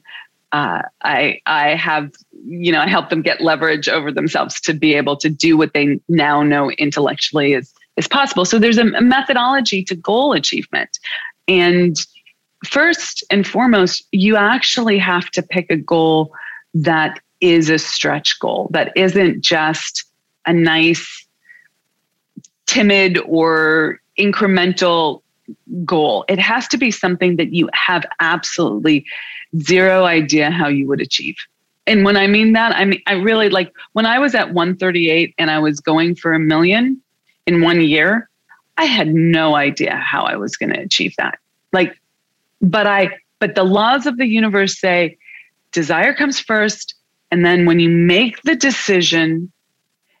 uh, 0.54 0.82
I 1.02 1.40
I 1.46 1.74
have 1.74 2.12
you 2.46 2.70
know 2.70 2.80
I 2.80 2.86
help 2.86 3.10
them 3.10 3.22
get 3.22 3.40
leverage 3.40 3.88
over 3.88 4.12
themselves 4.12 4.60
to 4.60 4.72
be 4.72 4.94
able 4.94 5.16
to 5.16 5.28
do 5.28 5.56
what 5.56 5.74
they 5.74 6.00
now 6.08 6.44
know 6.44 6.70
intellectually 6.70 7.54
is 7.54 7.74
is 7.96 8.06
possible. 8.06 8.44
So 8.44 8.60
there's 8.60 8.78
a, 8.78 8.86
a 8.86 9.00
methodology 9.00 9.82
to 9.84 9.96
goal 9.96 10.32
achievement, 10.32 10.96
and 11.48 11.96
first 12.64 13.24
and 13.32 13.44
foremost, 13.44 14.06
you 14.12 14.36
actually 14.36 14.96
have 14.98 15.28
to 15.30 15.42
pick 15.42 15.66
a 15.70 15.76
goal 15.76 16.32
that 16.72 17.18
is 17.40 17.68
a 17.68 17.78
stretch 17.78 18.38
goal 18.38 18.68
that 18.70 18.92
isn't 18.94 19.40
just 19.40 20.04
a 20.46 20.52
nice 20.52 21.23
timid 22.66 23.18
or 23.26 24.00
incremental 24.18 25.22
goal. 25.84 26.24
It 26.28 26.38
has 26.38 26.68
to 26.68 26.78
be 26.78 26.90
something 26.90 27.36
that 27.36 27.52
you 27.52 27.68
have 27.74 28.04
absolutely 28.20 29.04
zero 29.58 30.04
idea 30.04 30.50
how 30.50 30.68
you 30.68 30.86
would 30.88 31.00
achieve. 31.00 31.36
And 31.86 32.04
when 32.04 32.16
I 32.16 32.26
mean 32.26 32.52
that, 32.54 32.74
I 32.74 32.84
mean 32.84 33.02
I 33.06 33.14
really 33.14 33.50
like 33.50 33.72
when 33.92 34.06
I 34.06 34.18
was 34.18 34.34
at 34.34 34.54
138 34.54 35.34
and 35.36 35.50
I 35.50 35.58
was 35.58 35.80
going 35.80 36.14
for 36.14 36.32
a 36.32 36.38
million 36.38 37.00
in 37.46 37.60
one 37.60 37.82
year, 37.82 38.28
I 38.78 38.86
had 38.86 39.14
no 39.14 39.54
idea 39.54 39.96
how 39.96 40.24
I 40.24 40.36
was 40.36 40.56
going 40.56 40.72
to 40.72 40.80
achieve 40.80 41.14
that. 41.18 41.38
Like 41.72 41.98
but 42.60 42.86
I 42.86 43.10
but 43.38 43.54
the 43.54 43.64
laws 43.64 44.06
of 44.06 44.16
the 44.16 44.26
universe 44.26 44.80
say 44.80 45.18
desire 45.72 46.14
comes 46.14 46.40
first 46.40 46.94
and 47.30 47.44
then 47.44 47.66
when 47.66 47.80
you 47.80 47.90
make 47.90 48.40
the 48.42 48.56
decision 48.56 49.52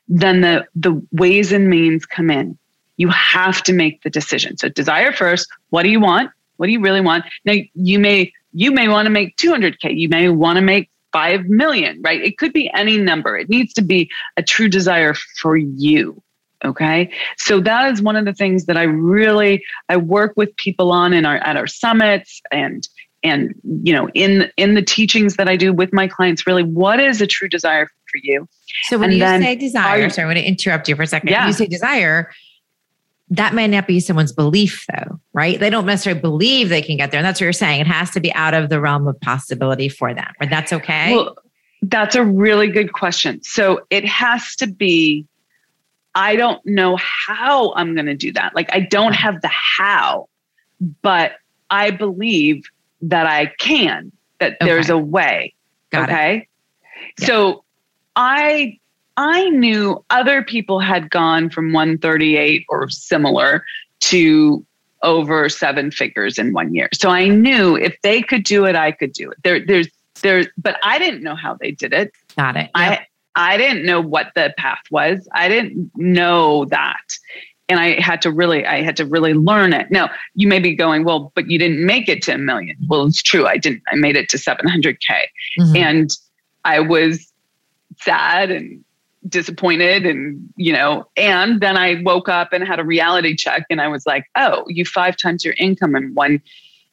then 0.08 0.40
the 0.40 0.66
the 0.74 1.00
ways 1.12 1.52
and 1.52 1.68
means 1.68 2.06
come 2.06 2.30
in. 2.30 2.58
You 2.96 3.08
have 3.08 3.62
to 3.64 3.72
make 3.72 4.02
the 4.02 4.10
decision. 4.10 4.56
So 4.56 4.68
desire 4.68 5.12
first. 5.12 5.48
What 5.70 5.82
do 5.82 5.90
you 5.90 6.00
want? 6.00 6.30
What 6.56 6.66
do 6.66 6.72
you 6.72 6.80
really 6.80 7.00
want? 7.00 7.24
Now 7.44 7.54
you 7.74 7.98
may 7.98 8.32
you 8.52 8.70
may 8.70 8.88
want 8.88 9.06
to 9.06 9.10
make 9.10 9.36
200k 9.36 9.98
you 9.98 10.08
may 10.08 10.28
want 10.28 10.56
to 10.56 10.62
make 10.62 10.88
5 11.12 11.46
million 11.46 12.00
right? 12.02 12.20
It 12.20 12.38
could 12.38 12.52
be 12.52 12.70
any 12.72 12.98
number. 12.98 13.36
It 13.36 13.48
needs 13.48 13.72
to 13.74 13.82
be 13.82 14.10
a 14.36 14.42
true 14.42 14.68
desire 14.68 15.14
for 15.40 15.56
you 15.56 16.22
okay? 16.64 17.12
So 17.36 17.60
that 17.60 17.92
is 17.92 18.02
one 18.02 18.16
of 18.16 18.24
the 18.24 18.32
things 18.32 18.66
that 18.66 18.76
i 18.76 18.84
really 18.84 19.62
i 19.88 19.96
work 19.96 20.32
with 20.36 20.56
people 20.56 20.92
on 20.92 21.12
in 21.12 21.26
our 21.26 21.36
at 21.36 21.56
our 21.56 21.66
summits 21.66 22.40
and 22.50 22.88
and 23.24 23.54
you 23.82 23.92
know 23.92 24.08
in 24.10 24.50
in 24.56 24.74
the 24.74 24.82
teachings 24.82 25.36
that 25.36 25.48
i 25.48 25.56
do 25.56 25.72
with 25.72 25.92
my 25.92 26.06
clients 26.06 26.46
really 26.46 26.62
what 26.62 27.00
is 27.00 27.20
a 27.20 27.26
true 27.26 27.48
desire 27.48 27.86
for 27.86 28.20
you? 28.22 28.46
So 28.82 28.98
when 28.98 29.10
and 29.10 29.18
you 29.18 29.48
say 29.48 29.56
desire 29.56 30.08
sorry 30.10 30.24
i 30.24 30.28
want 30.28 30.38
to 30.38 30.44
interrupt 30.44 30.88
you 30.88 30.94
for 30.94 31.02
a 31.02 31.06
second. 31.06 31.30
Yeah. 31.30 31.40
when 31.40 31.48
you 31.48 31.54
say 31.54 31.66
desire 31.66 32.30
that 33.30 33.54
might 33.54 33.68
not 33.68 33.88
be 33.88 33.98
someone's 33.98 34.32
belief 34.32 34.84
though 34.92 35.18
right? 35.32 35.58
They 35.58 35.70
don't 35.70 35.86
necessarily 35.86 36.20
believe 36.20 36.68
they 36.68 36.82
can 36.82 36.96
get 36.96 37.10
there 37.10 37.18
and 37.18 37.26
that's 37.26 37.40
what 37.40 37.46
you're 37.46 37.52
saying. 37.52 37.80
It 37.80 37.86
has 37.88 38.10
to 38.12 38.20
be 38.20 38.32
out 38.34 38.54
of 38.54 38.68
the 38.68 38.80
realm 38.80 39.08
of 39.08 39.18
possibility 39.20 39.88
for 39.88 40.14
them 40.14 40.30
but 40.38 40.50
that's 40.50 40.72
okay? 40.72 41.14
Well, 41.14 41.36
that's 41.82 42.14
a 42.14 42.24
really 42.24 42.68
good 42.68 42.92
question. 42.92 43.42
So 43.42 43.80
it 43.90 44.04
has 44.04 44.54
to 44.56 44.66
be 44.66 45.26
i 46.14 46.36
don't 46.36 46.64
know 46.64 46.96
how 46.96 47.72
i'm 47.74 47.94
going 47.94 48.06
to 48.06 48.14
do 48.14 48.32
that. 48.34 48.54
Like 48.54 48.68
i 48.72 48.80
don't 48.80 49.14
have 49.14 49.40
the 49.40 49.48
how 49.48 50.28
but 51.02 51.32
i 51.70 51.90
believe 51.90 52.62
that 53.08 53.26
I 53.26 53.46
can, 53.58 54.12
that 54.40 54.56
okay. 54.60 54.64
there's 54.64 54.90
a 54.90 54.98
way. 54.98 55.54
Got 55.90 56.10
okay. 56.10 56.48
Yeah. 57.18 57.26
So 57.26 57.64
I 58.16 58.78
I 59.16 59.48
knew 59.50 60.04
other 60.10 60.42
people 60.42 60.80
had 60.80 61.10
gone 61.10 61.50
from 61.50 61.72
138 61.72 62.64
or 62.68 62.90
similar 62.90 63.64
to 64.00 64.64
over 65.02 65.48
seven 65.48 65.90
figures 65.90 66.38
in 66.38 66.52
one 66.52 66.74
year. 66.74 66.88
So 66.94 67.10
I 67.10 67.28
knew 67.28 67.76
if 67.76 67.96
they 68.02 68.22
could 68.22 68.42
do 68.42 68.64
it, 68.64 68.74
I 68.74 68.90
could 68.90 69.12
do 69.12 69.30
it. 69.30 69.36
There, 69.44 69.64
there's 69.64 69.88
there, 70.22 70.46
but 70.56 70.78
I 70.82 70.98
didn't 70.98 71.22
know 71.22 71.34
how 71.34 71.54
they 71.54 71.70
did 71.70 71.92
it. 71.92 72.12
Got 72.36 72.56
it. 72.56 72.64
Yep. 72.64 72.70
I 72.74 73.06
I 73.36 73.56
didn't 73.56 73.84
know 73.84 74.00
what 74.00 74.32
the 74.34 74.54
path 74.56 74.82
was. 74.90 75.28
I 75.32 75.48
didn't 75.48 75.90
know 75.94 76.64
that 76.66 77.18
and 77.68 77.80
I 77.80 78.00
had 78.00 78.20
to 78.22 78.30
really, 78.30 78.66
I 78.66 78.82
had 78.82 78.96
to 78.98 79.06
really 79.06 79.32
learn 79.32 79.72
it. 79.72 79.90
Now, 79.90 80.10
you 80.34 80.46
may 80.46 80.58
be 80.58 80.74
going, 80.74 81.04
well, 81.04 81.32
but 81.34 81.50
you 81.50 81.58
didn't 81.58 81.84
make 81.84 82.08
it 82.08 82.22
to 82.24 82.34
a 82.34 82.38
million. 82.38 82.76
Well, 82.88 83.06
it's 83.06 83.22
true. 83.22 83.46
I 83.46 83.56
didn't. 83.56 83.82
I 83.88 83.96
made 83.96 84.16
it 84.16 84.28
to 84.30 84.36
700K. 84.36 84.96
Mm-hmm. 85.58 85.76
And 85.76 86.10
I 86.64 86.80
was 86.80 87.32
sad 88.00 88.50
and 88.50 88.84
disappointed 89.26 90.04
and, 90.04 90.52
you 90.56 90.72
know, 90.72 91.06
and 91.16 91.60
then 91.60 91.78
I 91.78 92.02
woke 92.02 92.28
up 92.28 92.52
and 92.52 92.62
had 92.62 92.78
a 92.78 92.84
reality 92.84 93.34
check 93.34 93.64
and 93.70 93.80
I 93.80 93.88
was 93.88 94.04
like, 94.04 94.26
oh, 94.36 94.64
you 94.68 94.84
five 94.84 95.16
times 95.16 95.44
your 95.44 95.54
income 95.58 95.96
in 95.96 96.14
one 96.14 96.42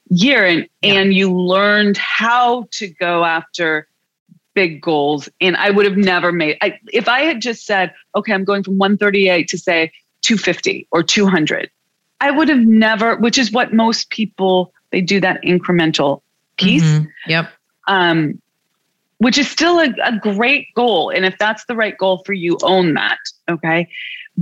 year. 0.10 0.46
And, 0.46 0.70
yeah. 0.82 0.94
and 0.94 1.14
you 1.14 1.36
learned 1.36 1.98
how 1.98 2.68
to 2.72 2.88
go 2.88 3.26
after 3.26 3.88
big 4.54 4.82
goals. 4.82 5.28
And 5.42 5.58
I 5.58 5.70
would 5.70 5.86
have 5.86 5.98
never 5.98 6.32
made, 6.32 6.58
I, 6.62 6.80
if 6.94 7.10
I 7.10 7.22
had 7.22 7.42
just 7.42 7.66
said, 7.66 7.94
okay, 8.16 8.34
I'm 8.34 8.46
going 8.46 8.64
from 8.64 8.78
138 8.78 9.48
to 9.50 9.58
say, 9.58 9.92
250 10.22 10.88
or 10.92 11.04
200. 11.04 11.70
I 12.20 12.32
would 12.32 12.50
have 12.50 12.60
never, 12.60 13.16
which 13.16 13.38
is 13.38 13.52
what 13.52 13.74
most 13.74 14.10
people, 14.10 14.74
they 14.92 15.02
do 15.02 15.20
that 15.20 15.42
incremental 15.44 16.22
piece. 16.58 16.84
Mm-hmm. 16.84 17.30
Yep. 17.30 17.50
Um, 17.88 18.42
which 19.18 19.38
is 19.38 19.50
still 19.50 19.80
a, 19.80 19.94
a 20.04 20.18
great 20.18 20.68
goal. 20.76 21.10
And 21.10 21.26
if 21.26 21.38
that's 21.38 21.66
the 21.66 21.76
right 21.76 21.96
goal 21.96 22.24
for 22.26 22.34
you, 22.34 22.58
own 22.64 22.96
that. 22.96 23.20
Okay. 23.50 23.88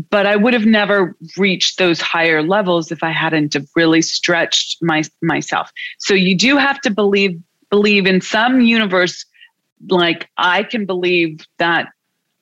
But 0.10 0.26
I 0.26 0.36
would 0.38 0.54
have 0.54 0.66
never 0.66 1.18
reached 1.36 1.78
those 1.78 2.00
higher 2.00 2.42
levels 2.42 2.92
if 2.92 3.04
I 3.04 3.12
hadn't 3.12 3.56
have 3.56 3.68
really 3.76 4.02
stretched 4.02 4.82
my 4.82 5.04
myself. 5.22 5.72
So 5.98 6.14
you 6.14 6.38
do 6.38 6.56
have 6.56 6.80
to 6.82 6.92
believe 6.92 7.42
believe 7.70 8.06
in 8.06 8.22
some 8.22 8.62
universe 8.62 9.26
like 9.90 10.30
I 10.38 10.64
can 10.64 10.86
believe 10.86 11.46
that 11.58 11.90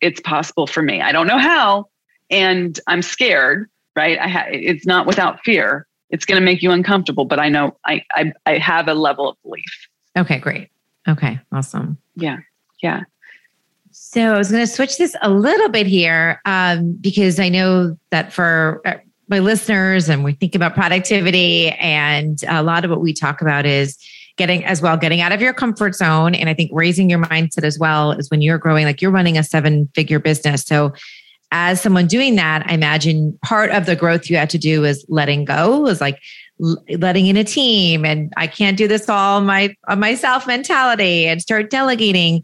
it's 0.02 0.20
possible 0.22 0.68
for 0.68 0.82
me. 0.82 1.02
I 1.02 1.12
don't 1.12 1.28
know 1.28 1.40
how, 1.40 1.88
and 2.30 2.80
I'm 2.88 3.02
scared, 3.02 3.70
right? 3.96 4.20
I 4.20 4.28
ha- 4.28 4.48
it's 4.50 4.86
not 4.86 5.06
without 5.06 5.44
fear. 5.44 5.88
It's 6.10 6.26
going 6.26 6.40
to 6.40 6.46
make 6.46 6.62
you 6.62 6.72
uncomfortable, 6.72 7.26
but 7.26 7.40
I 7.40 7.50
know 7.50 7.78
I, 7.86 8.04
I 8.14 8.34
I 8.46 8.58
have 8.58 8.88
a 8.88 8.94
level 8.94 9.30
of 9.30 9.38
belief. 9.44 9.88
Okay, 10.18 10.40
great. 10.40 10.70
Okay, 11.08 11.40
awesome. 11.52 11.98
Yeah, 12.16 12.38
yeah. 12.82 13.04
So 13.92 14.36
I 14.36 14.38
was 14.38 14.52
going 14.52 14.66
to 14.66 14.72
switch 14.72 14.98
this 14.98 15.16
a 15.22 15.30
little 15.30 15.70
bit 15.70 15.88
here 15.88 16.42
um, 16.46 16.94
because 16.94 17.40
I 17.40 17.50
know 17.50 17.98
that 18.12 18.32
for 18.32 18.82
uh, 18.86 18.96
my 19.28 19.40
listeners, 19.40 20.08
and 20.08 20.24
we 20.24 20.34
think 20.34 20.56
about 20.56 20.76
productivity, 20.76 21.72
and 21.72 22.42
a 22.48 22.64
lot 22.64 22.86
of 22.86 22.92
what 22.92 23.02
we 23.02 23.14
talk 23.14 23.42
about 23.42 23.66
is 23.66 23.98
getting 24.38 24.64
as 24.66 24.82
well 24.82 24.96
getting 24.96 25.20
out 25.20 25.32
of 25.32 25.42
your 25.42 25.54
comfort 25.54 25.96
zone 25.96 26.34
and 26.34 26.48
i 26.48 26.54
think 26.54 26.70
raising 26.74 27.10
your 27.10 27.20
mindset 27.20 27.64
as 27.64 27.78
well 27.78 28.12
is 28.12 28.30
when 28.30 28.42
you're 28.42 28.58
growing 28.58 28.86
like 28.86 29.02
you're 29.02 29.12
running 29.12 29.38
a 29.38 29.44
seven 29.44 29.90
figure 29.94 30.20
business 30.20 30.62
so 30.62 30.94
as 31.52 31.82
someone 31.82 32.08
doing 32.08 32.36
that, 32.36 32.66
I 32.70 32.74
imagine 32.74 33.38
part 33.44 33.72
of 33.72 33.86
the 33.86 33.96
growth 33.96 34.30
you 34.30 34.38
had 34.38 34.50
to 34.52 34.58
do 34.58 34.84
is 34.84 35.06
letting 35.08 35.46
go, 35.46 35.80
was 35.80 36.02
like 36.02 36.20
letting 36.60 37.28
in 37.28 37.38
a 37.38 37.44
team 37.44 38.04
and 38.04 38.34
I 38.36 38.48
can't 38.48 38.78
do 38.78 38.88
this 38.88 39.08
all 39.10 39.42
my 39.42 39.76
on 39.88 40.00
myself 40.00 40.48
mentality 40.48 41.28
and 41.28 41.42
start 41.42 41.70
delegating. 41.70 42.44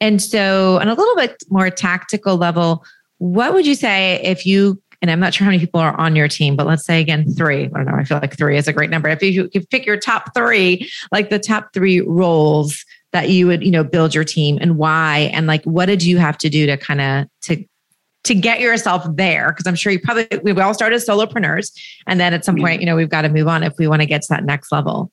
And 0.00 0.20
so 0.20 0.78
on 0.80 0.88
a 0.88 0.94
little 0.94 1.16
bit 1.16 1.42
more 1.48 1.70
tactical 1.70 2.36
level, 2.36 2.84
what 3.18 3.54
would 3.54 3.66
you 3.66 3.74
say 3.74 4.20
if 4.22 4.44
you 4.44 4.80
and 5.02 5.10
I'm 5.10 5.20
not 5.20 5.34
sure 5.34 5.44
how 5.44 5.50
many 5.50 5.60
people 5.60 5.80
are 5.80 5.98
on 6.00 6.16
your 6.16 6.28
team, 6.28 6.56
but 6.56 6.66
let's 6.66 6.84
say 6.84 6.98
again 7.00 7.30
three. 7.34 7.64
I 7.64 7.68
don't 7.68 7.86
know. 7.86 7.94
I 7.94 8.04
feel 8.04 8.18
like 8.20 8.38
three 8.38 8.56
is 8.56 8.68
a 8.68 8.72
great 8.72 8.88
number. 8.88 9.08
If 9.10 9.22
you 9.22 9.50
could 9.50 9.68
pick 9.68 9.84
your 9.84 9.98
top 9.98 10.34
three, 10.34 10.90
like 11.12 11.28
the 11.28 11.38
top 11.38 11.74
three 11.74 12.00
roles 12.00 12.84
that 13.12 13.28
you 13.28 13.46
would, 13.46 13.62
you 13.62 13.70
know, 13.70 13.84
build 13.84 14.14
your 14.14 14.24
team 14.24 14.58
and 14.62 14.78
why, 14.78 15.30
and 15.34 15.46
like 15.46 15.62
what 15.64 15.86
did 15.86 16.02
you 16.02 16.16
have 16.16 16.38
to 16.38 16.48
do 16.48 16.64
to 16.66 16.78
kind 16.78 17.02
of 17.02 17.26
to 17.42 17.64
to 18.24 18.34
get 18.34 18.60
yourself 18.60 19.06
there 19.14 19.50
because 19.50 19.66
i'm 19.66 19.74
sure 19.74 19.92
you 19.92 20.00
probably 20.00 20.26
we 20.42 20.52
all 20.60 20.74
started 20.74 20.96
as 20.96 21.06
solopreneurs 21.06 21.72
and 22.06 22.18
then 22.18 22.34
at 22.34 22.44
some 22.44 22.56
point 22.56 22.80
you 22.80 22.86
know 22.86 22.96
we've 22.96 23.08
got 23.10 23.22
to 23.22 23.28
move 23.28 23.46
on 23.46 23.62
if 23.62 23.74
we 23.78 23.86
want 23.86 24.02
to 24.02 24.06
get 24.06 24.22
to 24.22 24.28
that 24.28 24.44
next 24.44 24.72
level 24.72 25.10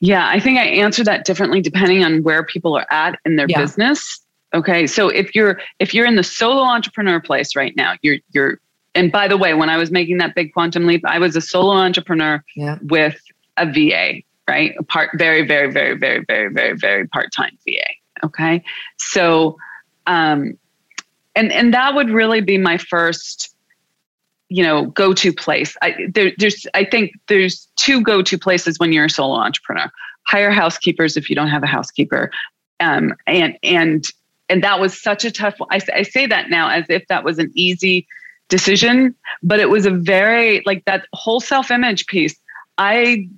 yeah 0.00 0.28
i 0.28 0.38
think 0.38 0.58
i 0.58 0.64
answer 0.64 1.02
that 1.02 1.24
differently 1.24 1.60
depending 1.60 2.04
on 2.04 2.22
where 2.22 2.44
people 2.44 2.76
are 2.76 2.86
at 2.90 3.18
in 3.24 3.36
their 3.36 3.46
yeah. 3.48 3.60
business 3.60 4.20
okay 4.54 4.86
so 4.86 5.08
if 5.08 5.34
you're 5.34 5.60
if 5.78 5.92
you're 5.94 6.06
in 6.06 6.16
the 6.16 6.22
solo 6.22 6.62
entrepreneur 6.62 7.20
place 7.20 7.56
right 7.56 7.74
now 7.76 7.94
you're 8.02 8.18
you're 8.32 8.60
and 8.94 9.10
by 9.10 9.26
the 9.26 9.36
way 9.36 9.54
when 9.54 9.68
i 9.68 9.76
was 9.76 9.90
making 9.90 10.18
that 10.18 10.34
big 10.34 10.52
quantum 10.52 10.86
leap 10.86 11.02
i 11.06 11.18
was 11.18 11.34
a 11.36 11.40
solo 11.40 11.72
entrepreneur 11.72 12.42
yeah. 12.56 12.78
with 12.82 13.18
a 13.56 13.66
va 13.66 14.20
right 14.48 14.74
a 14.78 14.82
part 14.82 15.10
very 15.16 15.46
very 15.46 15.70
very 15.70 15.96
very 15.96 16.24
very 16.24 16.52
very 16.52 16.76
very 16.76 17.06
part-time 17.08 17.56
va 17.66 18.24
okay 18.24 18.62
so 18.98 19.56
um 20.06 20.58
and 21.34 21.52
and 21.52 21.72
that 21.74 21.94
would 21.94 22.10
really 22.10 22.40
be 22.40 22.58
my 22.58 22.78
first 22.78 23.54
you 24.48 24.62
know 24.62 24.86
go-to 24.86 25.32
place. 25.32 25.76
I, 25.82 25.94
there, 26.12 26.32
there's 26.38 26.66
i 26.74 26.84
think 26.84 27.12
there's 27.28 27.68
two 27.76 28.02
go-to 28.02 28.38
places 28.38 28.78
when 28.78 28.92
you're 28.92 29.06
a 29.06 29.10
solo 29.10 29.36
entrepreneur. 29.36 29.90
Hire 30.26 30.50
housekeepers 30.50 31.16
if 31.16 31.28
you 31.28 31.36
don't 31.36 31.48
have 31.48 31.62
a 31.62 31.66
housekeeper. 31.66 32.30
Um, 32.80 33.14
and 33.26 33.56
and 33.62 34.04
and 34.48 34.62
that 34.62 34.80
was 34.80 35.00
such 35.00 35.24
a 35.24 35.30
tough 35.30 35.54
I, 35.70 35.80
I 35.94 36.02
say 36.02 36.26
that 36.26 36.50
now 36.50 36.68
as 36.68 36.84
if 36.88 37.06
that 37.08 37.24
was 37.24 37.38
an 37.38 37.50
easy 37.54 38.06
decision 38.48 39.14
but 39.42 39.60
it 39.60 39.70
was 39.70 39.86
a 39.86 39.90
very 39.90 40.62
like 40.66 40.84
that 40.84 41.06
whole 41.12 41.40
self-image 41.40 42.06
piece. 42.06 42.36
I 42.78 43.28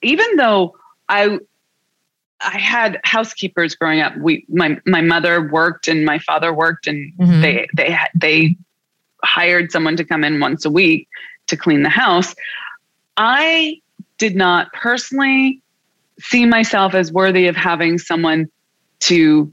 even 0.00 0.36
though 0.36 0.74
i 1.08 1.38
I 2.44 2.58
had 2.58 3.00
housekeepers 3.04 3.74
growing 3.74 4.00
up. 4.00 4.16
We 4.16 4.44
my 4.48 4.78
my 4.86 5.00
mother 5.00 5.48
worked 5.48 5.88
and 5.88 6.04
my 6.04 6.18
father 6.18 6.52
worked 6.52 6.86
and 6.86 7.12
Mhm. 7.18 7.42
they 7.42 7.68
they 7.74 7.98
they 8.14 8.56
hired 9.24 9.70
someone 9.70 9.96
to 9.96 10.04
come 10.04 10.24
in 10.24 10.40
once 10.40 10.64
a 10.64 10.70
week 10.70 11.08
to 11.46 11.56
clean 11.56 11.82
the 11.82 11.88
house. 11.88 12.34
I 13.16 13.80
did 14.18 14.34
not 14.36 14.72
personally 14.72 15.60
see 16.20 16.46
myself 16.46 16.94
as 16.94 17.12
worthy 17.12 17.46
of 17.46 17.56
having 17.56 17.98
someone 17.98 18.46
to 19.00 19.52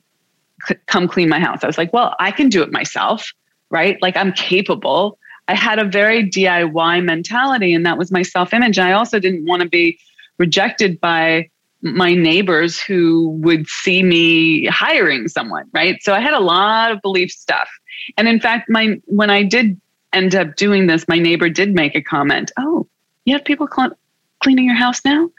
c- 0.67 0.75
come 0.87 1.07
clean 1.07 1.29
my 1.29 1.39
house. 1.39 1.63
I 1.63 1.67
was 1.67 1.77
like, 1.77 1.91
well, 1.93 2.15
I 2.19 2.31
can 2.31 2.49
do 2.49 2.61
it 2.61 2.71
myself, 2.71 3.31
right? 3.69 3.97
Like 4.01 4.15
I'm 4.17 4.31
capable. 4.33 5.17
I 5.47 5.55
had 5.55 5.79
a 5.79 5.85
very 5.85 6.23
DIY 6.29 7.03
mentality, 7.03 7.73
and 7.73 7.85
that 7.85 7.97
was 7.97 8.11
my 8.11 8.21
self 8.21 8.53
image. 8.53 8.77
I 8.79 8.91
also 8.93 9.19
didn't 9.19 9.45
want 9.45 9.61
to 9.63 9.67
be 9.69 9.97
rejected 10.37 10.99
by 11.01 11.49
my 11.81 12.13
neighbors 12.13 12.79
who 12.79 13.29
would 13.41 13.67
see 13.67 14.03
me 14.03 14.65
hiring 14.65 15.27
someone, 15.27 15.65
right? 15.73 16.01
So 16.03 16.13
I 16.13 16.19
had 16.19 16.33
a 16.33 16.39
lot 16.39 16.91
of 16.91 17.01
belief 17.01 17.31
stuff. 17.31 17.69
And 18.17 18.27
in 18.27 18.39
fact, 18.39 18.69
my 18.69 18.99
when 19.05 19.29
I 19.29 19.43
did 19.43 19.79
end 20.11 20.35
up 20.35 20.55
doing 20.55 20.87
this, 20.87 21.07
my 21.07 21.19
neighbor 21.19 21.49
did 21.49 21.73
make 21.73 21.95
a 21.95 22.01
comment. 22.01 22.51
Oh, 22.57 22.87
you 23.25 23.33
have 23.33 23.45
people 23.45 23.67
cl- 23.73 23.97
cleaning 24.41 24.65
your 24.65 24.75
house 24.75 25.03
now, 25.05 25.29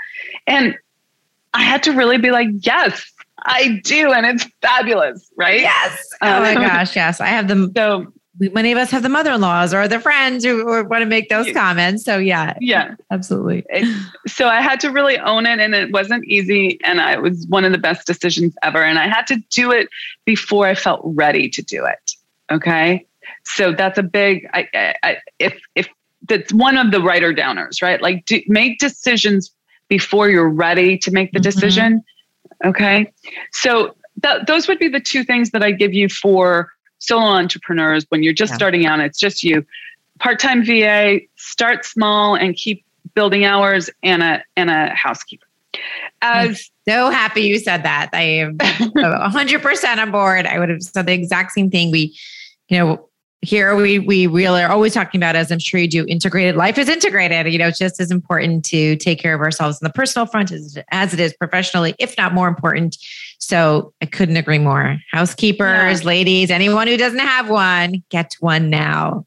and 0.46 0.76
I 1.53 1.62
had 1.62 1.83
to 1.85 1.92
really 1.92 2.18
be 2.18 2.31
like, 2.31 2.48
yes, 2.61 3.11
I 3.42 3.81
do, 3.85 4.12
and 4.12 4.24
it's 4.26 4.46
fabulous, 4.62 5.31
right? 5.37 5.61
Yes. 5.61 6.09
Oh 6.22 6.40
my 6.40 6.55
Um, 6.55 6.62
gosh. 6.66 6.94
Yes. 6.96 7.20
I 7.20 7.26
have 7.26 7.48
them. 7.48 7.72
So 7.76 8.12
Many 8.40 8.72
of 8.72 8.79
us 8.79 8.90
have 8.90 9.03
the 9.03 9.09
mother 9.11 9.33
in 9.33 9.40
laws 9.42 9.74
or 9.74 9.87
the 9.87 10.00
friends 10.00 10.44
who, 10.44 10.64
who 10.64 10.85
want 10.85 11.03
to 11.03 11.07
make 11.07 11.29
those 11.29 11.46
Yeah. 11.48 11.53
comments. 11.53 12.05
So, 12.05 12.16
yeah, 12.18 12.55
yeah, 12.61 12.94
absolutely. 13.11 13.64
so 14.26 14.48
I 14.48 14.62
had 14.62 14.81
to 14.81 14.90
really 14.90 15.18
own 15.18 15.44
it, 15.46 15.59
and 15.61 15.74
it 15.74 15.92
wasn't 15.92 16.24
easy, 16.24 16.81
and 16.83 17.00
I, 17.00 17.12
it 17.12 17.22
was 17.22 17.46
one 17.48 17.64
of 17.66 17.72
the 17.72 17.79
best 17.79 18.07
decisions 18.07 18.55
ever. 18.62 18.83
And 18.83 18.98
I 18.98 19.09
had 19.09 19.26
to 19.29 19.37
do 19.50 19.70
it 19.70 19.88
before 20.24 20.66
I 20.66 20.74
felt 20.74 21.00
ready 21.05 21.48
to 21.50 21.62
do 21.62 21.85
it. 21.85 22.12
Okay, 22.50 23.07
so 23.44 23.72
that's 23.72 23.98
a 23.98 24.03
big. 24.03 24.48
I, 24.55 24.68
I, 24.74 24.94
I 25.03 25.16
if 25.38 25.61
if 25.74 25.88
that's 26.29 26.53
one 26.53 26.76
of 26.79 26.90
the 26.92 27.00
writer 27.00 27.33
downers, 27.35 27.83
right? 27.83 28.00
Like 28.00 28.24
do, 28.26 28.40
make 28.48 28.79
decisions 28.79 29.50
before 29.88 30.29
you're 30.31 30.48
ready 30.48 30.96
to 30.98 31.11
make 31.11 31.33
the 31.33 31.38
Mhm. 31.40 31.42
decision. 31.42 32.03
Okay, 32.64 33.12
so 33.53 33.94
that, 34.22 34.46
those 34.46 34.66
would 34.68 34.79
be 34.79 34.88
the 34.88 35.00
two 35.00 35.24
things 35.24 35.50
that 35.50 35.62
I 35.62 35.70
give 35.72 35.92
you 35.94 36.09
for 36.09 36.70
solo 37.00 37.26
entrepreneurs 37.26 38.06
when 38.10 38.22
you're 38.22 38.32
just 38.32 38.52
Yeah. 38.52 38.56
starting 38.56 38.86
out. 38.86 39.00
It's 39.00 39.18
just 39.18 39.42
you. 39.44 39.66
Part-time 40.20 40.64
VA, 40.64 41.20
start 41.36 41.84
small 41.84 42.34
and 42.36 42.54
keep 42.54 42.84
building 43.14 43.44
hours 43.44 43.90
and 44.02 44.22
a 44.22 44.42
and 44.56 44.70
a 44.70 44.94
housekeeper. 44.94 45.46
As 46.22 46.70
So 46.88 47.10
happy 47.10 47.42
you 47.42 47.58
said 47.58 47.82
that. 47.84 48.10
I 48.12 48.22
am 48.22 48.58
100% 48.58 49.98
on 49.98 50.10
board. 50.10 50.46
I 50.46 50.58
would 50.58 50.68
have 50.68 50.82
said 50.82 51.06
the 51.06 51.12
exact 51.12 51.52
same 51.52 51.70
thing. 51.70 51.90
We, 51.90 52.16
you 52.68 52.78
know, 52.78 53.08
here 53.42 53.74
we 53.74 53.98
we 53.98 54.26
really 54.26 54.62
are 54.62 54.70
always 54.70 54.92
talking 54.92 55.18
about, 55.18 55.35
as 55.35 55.50
I'm 55.50 55.59
sure 55.59 55.81
you 55.81 55.88
do, 55.88 56.05
integrated 56.07 56.57
life 56.57 56.76
is 56.76 56.88
integrated. 56.88 57.50
You 57.50 57.59
know, 57.59 57.68
it's 57.68 57.79
just 57.79 57.98
as 58.00 58.11
important 58.11 58.64
to 58.66 58.96
take 58.96 59.18
care 59.18 59.35
of 59.35 59.40
ourselves 59.40 59.81
on 59.81 59.87
the 59.87 59.92
personal 59.92 60.26
front 60.26 60.53
as, 60.53 60.79
as 60.90 61.14
it 61.14 61.20
is 61.20 61.33
professionally, 61.33 61.94
if 61.98 62.16
not 62.18 62.35
more 62.35 62.48
important. 62.48 62.98
So 63.38 63.94
I 64.03 64.07
couldn't 64.07 64.37
agree 64.37 64.59
more. 64.59 64.98
Housekeepers, 65.11 66.00
Yeah. 66.03 66.07
ladies, 66.07 66.50
anyone 66.50 66.87
who 66.87 66.98
doesn't 66.98 67.18
have 67.18 67.48
one, 67.48 68.03
get 68.11 68.37
one 68.40 68.68
now. 68.68 69.24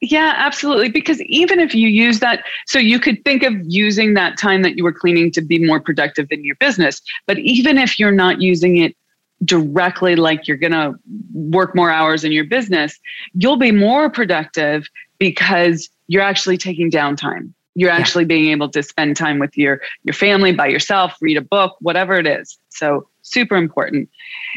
Yeah, 0.00 0.34
absolutely. 0.36 0.90
Because 0.90 1.20
even 1.22 1.58
if 1.58 1.74
you 1.74 1.88
use 1.88 2.20
that, 2.20 2.44
so 2.66 2.78
you 2.78 3.00
could 3.00 3.24
think 3.24 3.42
of 3.42 3.52
using 3.64 4.14
that 4.14 4.38
time 4.38 4.62
that 4.62 4.76
you 4.76 4.84
were 4.84 4.92
cleaning 4.92 5.32
to 5.32 5.40
be 5.40 5.58
more 5.58 5.80
productive 5.80 6.28
in 6.30 6.44
your 6.44 6.54
business. 6.56 7.02
But 7.26 7.38
even 7.40 7.78
if 7.78 7.98
you're 7.98 8.12
not 8.12 8.40
using 8.40 8.76
it 8.76 8.94
directly, 9.44 10.16
like 10.16 10.48
you're 10.48 10.56
going 10.56 10.72
to 10.72 10.94
work 11.32 11.74
more 11.74 11.90
hours 11.90 12.24
in 12.24 12.32
your 12.32 12.44
business, 12.44 12.98
you'll 13.34 13.56
be 13.56 13.70
more 13.70 14.10
productive 14.10 14.88
because 15.18 15.88
you're 16.08 16.22
actually 16.22 16.56
taking 16.56 16.90
downtime. 16.90 17.52
You're 17.74 17.90
Yeah. 17.90 17.96
actually 17.98 18.24
being 18.24 18.50
able 18.50 18.68
to 18.70 18.82
spend 18.82 19.16
time 19.16 19.38
with 19.38 19.56
your 19.56 19.80
your 20.02 20.14
family 20.14 20.52
by 20.52 20.66
yourself, 20.66 21.14
read 21.20 21.36
a 21.36 21.40
book, 21.42 21.76
whatever 21.80 22.18
it 22.18 22.26
is. 22.26 22.58
So 22.70 23.06
super 23.22 23.54
important. 23.56 24.08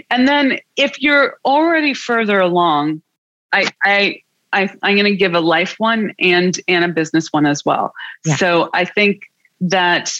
And 0.09 0.27
then 0.27 0.57
if 0.75 0.99
you're 0.99 1.35
already 1.45 1.93
further 1.93 2.39
along, 2.39 3.01
I 3.53 3.69
I 3.83 4.21
I, 4.53 4.69
I'm 4.81 4.95
going 4.95 5.05
to 5.05 5.15
give 5.15 5.35
a 5.35 5.39
life 5.39 5.75
one 5.77 6.13
and 6.19 6.59
and 6.67 6.83
a 6.83 6.87
business 6.89 7.31
one 7.31 7.45
as 7.45 7.63
well. 7.63 7.93
Yeah. 8.25 8.37
So 8.37 8.69
I 8.73 8.85
think 8.85 9.29
that 9.61 10.11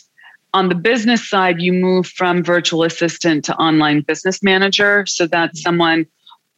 on 0.54 0.70
the 0.70 0.76
business 0.76 1.28
side, 1.28 1.62
you 1.62 1.72
move 1.72 2.08
from 2.08 2.44
virtual 2.44 2.84
assistant 2.84 3.46
to 3.46 3.56
online 3.56 4.02
business 4.02 4.44
manager. 4.44 5.06
So 5.06 5.28
that's 5.28 5.62
someone, 5.62 6.06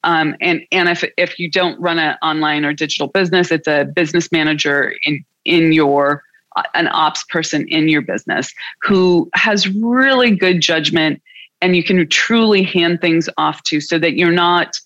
um, 0.04 0.36
and 0.42 0.62
and 0.72 0.90
if 0.90 1.04
if 1.18 1.38
you 1.40 1.50
don't 1.50 1.80
run 1.80 2.00
an 2.00 2.18
online 2.22 2.66
or 2.66 2.74
digital 2.74 3.08
business, 3.08 3.52
it's 3.52 3.68
a 3.68 3.86
business 3.86 4.32
manager 4.32 4.94
in 5.04 5.24
in 5.46 5.74
your 5.74 6.24
uh, 6.56 6.64
an 6.74 6.88
ops 6.88 7.24
person 7.26 7.68
in 7.68 7.88
your 7.88 8.02
business 8.02 8.52
who 8.82 9.30
has 9.34 9.68
really 9.68 10.36
good 10.36 10.62
judgment 10.62 11.22
and 11.62 11.76
you 11.76 11.84
can 11.84 12.08
truly 12.10 12.64
hand 12.64 13.00
things 13.00 13.30
off 13.38 13.64
to 13.64 13.80
so 13.80 13.98
that 13.98 14.14
you're 14.14 14.32
not 14.32 14.80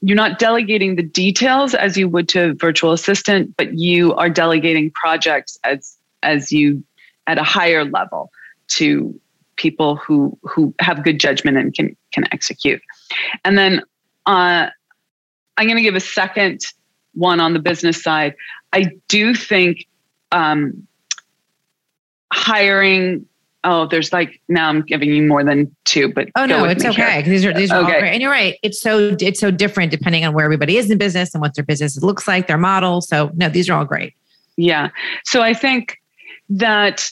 you're 0.00 0.16
not 0.16 0.38
delegating 0.38 0.94
the 0.94 1.02
details 1.02 1.74
as 1.74 1.96
you 1.96 2.08
would 2.08 2.28
to 2.28 2.50
a 2.50 2.54
virtual 2.54 2.92
assistant 2.92 3.54
but 3.56 3.74
you 3.74 4.14
are 4.14 4.30
delegating 4.30 4.90
projects 4.92 5.58
as 5.64 5.96
as 6.22 6.52
you 6.52 6.82
at 7.26 7.38
a 7.38 7.42
higher 7.42 7.84
level 7.84 8.30
to 8.68 9.18
people 9.56 9.96
who 9.96 10.38
who 10.42 10.74
have 10.80 11.02
good 11.02 11.18
judgment 11.18 11.56
and 11.56 11.74
can 11.74 11.96
can 12.12 12.24
execute 12.32 12.80
and 13.44 13.58
then 13.58 13.82
uh, 14.26 14.68
i'm 15.56 15.66
going 15.66 15.76
to 15.76 15.82
give 15.82 15.96
a 15.96 16.00
second 16.00 16.60
one 17.14 17.40
on 17.40 17.52
the 17.52 17.58
business 17.58 18.02
side 18.02 18.34
i 18.72 18.90
do 19.08 19.34
think 19.34 19.86
um, 20.30 20.86
hiring 22.32 23.26
oh 23.64 23.86
there's 23.88 24.12
like 24.12 24.40
now 24.48 24.68
i'm 24.68 24.82
giving 24.82 25.12
you 25.12 25.22
more 25.22 25.42
than 25.42 25.74
two 25.84 26.12
but 26.12 26.28
Oh 26.36 26.46
no, 26.46 26.64
it's 26.64 26.82
here. 26.84 27.22
These 27.22 27.44
are 27.44 27.52
these 27.52 27.72
are 27.72 27.78
all 27.78 27.84
Okay. 27.84 27.98
great. 27.98 28.12
And 28.12 28.22
you're 28.22 28.30
right. 28.30 28.56
It's 28.62 28.80
so 28.80 29.16
it's 29.20 29.40
so 29.40 29.50
different 29.50 29.90
depending 29.90 30.24
on 30.24 30.32
where 30.32 30.44
everybody 30.44 30.76
is 30.76 30.88
in 30.88 30.98
business 30.98 31.34
and 31.34 31.40
what 31.40 31.54
their 31.54 31.64
business 31.64 32.00
looks 32.00 32.28
like, 32.28 32.46
their 32.46 32.58
model. 32.58 33.00
So 33.00 33.32
no, 33.34 33.48
these 33.48 33.68
are 33.68 33.76
all 33.76 33.84
great. 33.84 34.14
Yeah. 34.56 34.90
So 35.24 35.42
I 35.42 35.54
think 35.54 35.96
that 36.50 37.10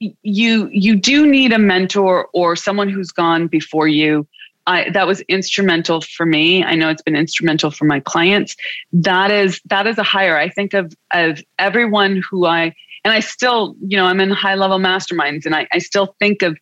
you 0.00 0.68
you 0.72 0.96
do 0.96 1.26
need 1.26 1.52
a 1.52 1.58
mentor 1.58 2.28
or 2.32 2.56
someone 2.56 2.88
who's 2.88 3.10
gone 3.10 3.46
before 3.46 3.88
you. 3.88 4.26
I, 4.66 4.88
that 4.90 5.06
was 5.06 5.20
instrumental 5.22 6.00
for 6.00 6.24
me. 6.24 6.64
I 6.64 6.74
know 6.74 6.88
it's 6.88 7.02
been 7.02 7.16
instrumental 7.16 7.70
for 7.70 7.84
my 7.84 8.00
clients. 8.00 8.56
That 8.94 9.30
is 9.30 9.60
that 9.66 9.86
is 9.86 9.98
a 9.98 10.02
hire. 10.02 10.38
I 10.38 10.48
think 10.48 10.72
of 10.74 10.94
of 11.12 11.42
everyone 11.58 12.22
who 12.28 12.46
I 12.46 12.74
and 13.04 13.12
I 13.12 13.20
still, 13.20 13.76
you 13.86 13.96
know, 13.96 14.06
I'm 14.06 14.20
in 14.20 14.30
high 14.30 14.54
level 14.54 14.78
masterminds 14.78 15.44
and 15.44 15.54
I, 15.54 15.68
I 15.72 15.78
still 15.78 16.16
think 16.18 16.42
of 16.42 16.56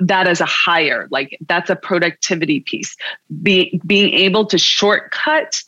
that 0.00 0.28
as 0.28 0.42
a 0.42 0.46
hire. 0.46 1.08
Like 1.10 1.38
that's 1.46 1.70
a 1.70 1.76
productivity 1.76 2.60
piece. 2.60 2.94
Be, 3.42 3.80
being 3.86 4.12
able 4.12 4.44
to 4.46 4.58
shortcut 4.58 5.62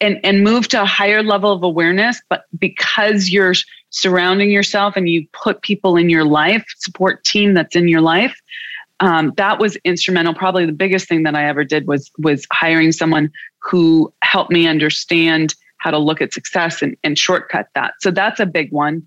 and 0.00 0.18
and 0.24 0.42
move 0.42 0.68
to 0.68 0.82
a 0.82 0.86
higher 0.86 1.22
level 1.22 1.52
of 1.52 1.62
awareness 1.62 2.20
but 2.28 2.44
because 2.58 3.30
you're 3.30 3.54
surrounding 3.96 4.50
yourself 4.50 4.94
and 4.96 5.08
you 5.08 5.26
put 5.32 5.62
people 5.62 5.96
in 5.96 6.10
your 6.10 6.24
life 6.24 6.64
support 6.78 7.24
team 7.24 7.54
that's 7.54 7.74
in 7.74 7.88
your 7.88 8.00
life 8.00 8.36
um, 9.00 9.32
that 9.36 9.58
was 9.58 9.76
instrumental. 9.84 10.34
Probably 10.34 10.66
the 10.66 10.72
biggest 10.72 11.08
thing 11.08 11.24
that 11.24 11.34
i 11.34 11.46
ever 11.46 11.64
did 11.64 11.86
was 11.86 12.10
was 12.18 12.46
hiring 12.50 12.92
someone 12.92 13.30
who 13.58 14.12
helped 14.22 14.50
me 14.50 14.66
understand 14.66 15.54
how 15.78 15.90
to 15.90 15.98
look 15.98 16.20
at 16.20 16.32
success 16.32 16.82
and, 16.82 16.96
and 17.04 17.18
shortcut 17.18 17.68
that. 17.74 17.94
So 18.00 18.10
that's 18.10 18.40
a 18.40 18.46
big 18.46 18.72
one. 18.72 19.06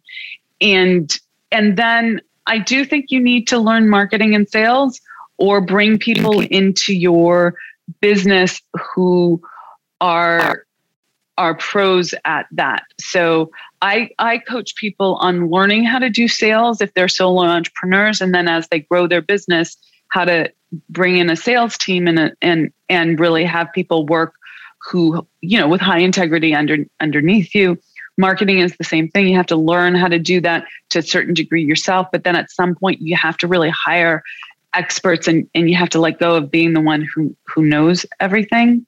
And 0.61 1.17
and 1.51 1.77
then 1.77 2.21
i 2.45 2.57
do 2.59 2.85
think 2.85 3.11
you 3.11 3.19
need 3.19 3.47
to 3.47 3.57
learn 3.57 3.89
marketing 3.89 4.35
and 4.35 4.47
sales 4.47 5.01
or 5.37 5.61
bring 5.61 5.97
people 5.97 6.41
into 6.41 6.93
your 6.93 7.55
business 8.01 8.61
who 8.93 9.41
are 10.01 10.65
are 11.37 11.55
pros 11.55 12.13
at 12.25 12.47
that. 12.51 12.83
So 12.99 13.51
I 13.81 14.09
I 14.19 14.39
coach 14.39 14.75
people 14.75 15.15
on 15.15 15.49
learning 15.49 15.85
how 15.85 15.99
to 15.99 16.09
do 16.09 16.27
sales 16.27 16.81
if 16.81 16.93
they're 16.93 17.07
solo 17.07 17.43
entrepreneurs, 17.43 18.21
and 18.21 18.33
then 18.33 18.47
as 18.47 18.67
they 18.67 18.79
grow 18.79 19.07
their 19.07 19.21
business, 19.21 19.77
how 20.09 20.25
to 20.25 20.51
bring 20.89 21.17
in 21.17 21.29
a 21.29 21.35
sales 21.35 21.77
team 21.77 22.07
and 22.07 22.19
a, 22.19 22.31
and 22.41 22.71
and 22.89 23.19
really 23.19 23.45
have 23.45 23.71
people 23.73 24.05
work 24.05 24.33
who 24.89 25.25
you 25.41 25.57
know 25.59 25.67
with 25.67 25.81
high 25.81 25.99
integrity 25.99 26.53
under 26.53 26.77
underneath 26.99 27.55
you. 27.55 27.77
Marketing 28.17 28.59
is 28.59 28.75
the 28.75 28.83
same 28.83 29.07
thing. 29.07 29.29
You 29.29 29.37
have 29.37 29.45
to 29.47 29.55
learn 29.55 29.95
how 29.95 30.09
to 30.09 30.19
do 30.19 30.41
that 30.41 30.65
to 30.89 30.99
a 30.99 31.03
certain 31.03 31.33
degree 31.33 31.63
yourself, 31.63 32.07
but 32.11 32.25
then 32.25 32.35
at 32.35 32.51
some 32.51 32.75
point 32.75 33.01
you 33.01 33.15
have 33.15 33.37
to 33.37 33.47
really 33.47 33.69
hire 33.69 34.23
experts 34.73 35.27
and, 35.27 35.49
and 35.55 35.69
you 35.69 35.77
have 35.77 35.89
to 35.89 35.99
let 35.99 36.19
go 36.19 36.35
of 36.35 36.51
being 36.51 36.73
the 36.73 36.81
one 36.81 37.07
who 37.15 37.35
who 37.45 37.63
knows 37.63 38.05
everything. 38.19 38.85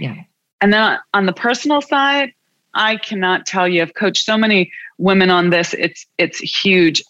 Yeah. 0.00 0.16
And 0.60 0.72
then 0.72 0.98
on 1.14 1.26
the 1.26 1.32
personal 1.32 1.80
side, 1.80 2.34
I 2.74 2.96
cannot 2.96 3.46
tell 3.46 3.68
you. 3.68 3.82
I've 3.82 3.94
coached 3.94 4.24
so 4.24 4.36
many 4.36 4.72
women 4.98 5.30
on 5.30 5.50
this. 5.50 5.74
It's 5.74 6.06
it's 6.18 6.38
huge. 6.38 7.02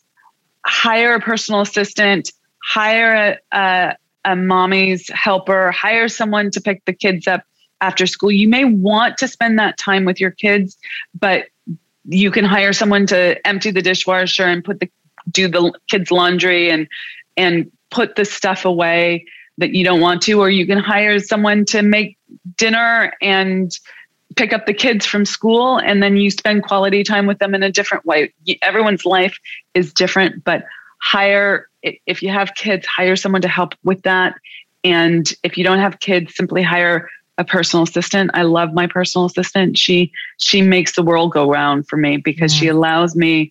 Hire 0.67 1.15
a 1.15 1.21
personal 1.21 1.61
assistant, 1.61 2.33
hire 2.63 3.39
a, 3.53 3.57
a, 3.57 3.97
a 4.25 4.37
mommy's 4.37 5.09
helper, 5.11 5.71
hire 5.71 6.09
someone 6.09 6.51
to 6.53 6.61
pick 6.61 6.85
the 6.85 6.93
kids 6.93 7.27
up 7.27 7.43
after 7.81 8.07
school. 8.07 8.31
You 8.31 8.49
may 8.49 8.65
want 8.65 9.19
to 9.19 9.29
spend 9.29 9.59
that 9.59 9.79
time 9.79 10.05
with 10.05 10.21
your 10.21 10.31
kids, 10.31 10.77
but 11.19 11.47
you 12.05 12.31
can 12.31 12.45
hire 12.45 12.73
someone 12.73 13.07
to 13.07 13.47
empty 13.47 13.71
the 13.71 13.83
dishwasher 13.83 14.45
and 14.45 14.65
put 14.65 14.81
the 14.81 14.91
do 15.31 15.49
the 15.49 15.73
kids 15.91 16.11
laundry 16.11 16.71
and 16.71 16.89
and 17.37 17.71
put 17.91 18.17
the 18.17 18.25
stuff 18.25 18.65
away 18.65 19.25
that 19.59 19.75
you 19.75 19.85
don't 19.85 20.01
want 20.01 20.23
to 20.23 20.41
or 20.41 20.49
you 20.49 20.67
can 20.67 20.79
hire 20.79 21.19
someone 21.19 21.65
to 21.67 21.83
make 21.83 22.17
dinner 22.57 23.13
and 23.21 23.79
pick 24.37 24.53
up 24.53 24.67
the 24.67 24.75
kids 24.75 25.07
from 25.07 25.25
school 25.25 25.79
and 25.79 26.03
then 26.03 26.17
you 26.17 26.31
spend 26.31 26.63
quality 26.63 27.03
time 27.03 27.27
with 27.27 27.39
them 27.39 27.55
in 27.55 27.63
a 27.63 27.71
different 27.71 28.05
way. 28.05 28.33
Everyone's 28.63 29.05
life 29.05 29.39
is 29.75 29.93
different 29.93 30.45
but 30.45 30.65
hire 31.01 31.69
if 31.83 32.23
you 32.23 32.29
have 32.29 32.55
kids 32.55 32.87
hire 32.87 33.17
someone 33.17 33.43
to 33.43 33.49
help 33.49 33.75
with 33.85 34.03
that. 34.03 34.35
And 34.85 35.33
if 35.43 35.57
you 35.57 35.65
don't 35.65 35.79
have 35.79 36.01
kids 36.01 36.35
simply 36.35 36.63
hire 36.63 37.09
a 37.39 37.45
personal 37.45 37.85
assistant. 37.85 38.31
I 38.35 38.43
love 38.43 38.75
my 38.75 38.87
personal 38.87 39.25
assistant. 39.25 39.79
She 39.79 40.13
she 40.37 40.61
makes 40.61 40.93
the 40.93 41.03
world 41.03 41.33
go 41.33 41.51
round 41.51 41.89
for 41.89 41.97
me 41.97 42.19
because 42.19 42.53
mm-hmm. 42.53 42.61
she 42.61 42.69
allows 42.69 43.17
me 43.17 43.51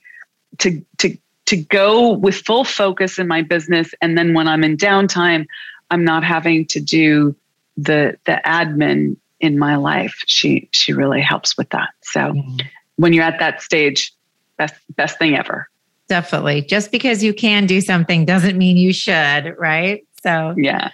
to 0.60 0.86
to 1.00 1.18
to 1.48 1.58
go 1.58 2.12
with 2.14 2.36
full 2.36 2.64
focus 2.64 3.18
in 3.18 3.28
my 3.28 3.42
business. 3.42 3.94
And 4.02 4.18
then 4.18 4.34
when 4.36 4.48
i'm 4.48 4.64
in 4.64 4.78
downtime 4.78 5.48
i'm 5.90 6.04
not 6.04 6.24
having 6.24 6.66
to 6.68 6.80
do 6.80 7.36
the 7.78 8.18
the 8.26 8.40
admin 8.46 9.18
in 9.40 9.58
my 9.58 9.76
life 9.76 10.24
she 10.26 10.68
she 10.72 10.94
really 10.94 11.22
helps 11.22 11.58
with 11.58 11.70
that 11.70 11.90
so 12.02 12.20
mm-hmm. 12.20 12.58
when 12.98 13.14
you're 13.14 13.24
at 13.24 13.40
that 13.40 13.62
stage 13.62 14.14
best 14.58 14.76
best 14.96 15.18
thing 15.18 15.36
ever 15.36 15.68
definitely 16.08 16.62
just 16.62 16.92
because 16.92 17.24
you 17.24 17.34
can 17.34 17.66
do 17.66 17.82
something 17.82 18.26
doesn't 18.26 18.58
mean 18.58 18.78
you 18.78 18.94
should 18.94 19.56
right 19.58 20.06
so 20.22 20.54
yeah 20.58 20.90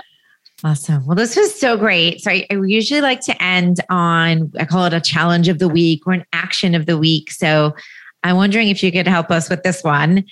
Awesome. 0.63 1.05
Well, 1.05 1.15
this 1.15 1.35
was 1.35 1.53
so 1.53 1.77
great. 1.77 2.21
So 2.21 2.31
I, 2.31 2.47
I, 2.49 2.55
usually 2.55 3.01
like 3.01 3.19
to 3.21 3.43
end 3.43 3.81
on, 3.89 4.51
I 4.57 4.65
call 4.65 4.85
it 4.85 4.93
a 4.93 5.01
challenge 5.01 5.47
of 5.47 5.59
the 5.59 5.67
week 5.67 6.07
or 6.07 6.13
an 6.13 6.25
action 6.33 6.73
of 6.73 6.85
the 6.85 6.97
week. 6.97 7.29
So 7.29 7.75
I'm 8.23 8.37
wondering 8.37 8.69
if 8.69 8.81
you 8.81 8.91
could 8.91 9.07
help 9.07 9.29
us 9.29 9.49
with 9.49 9.63
this 9.63 9.83
one. 9.83 10.23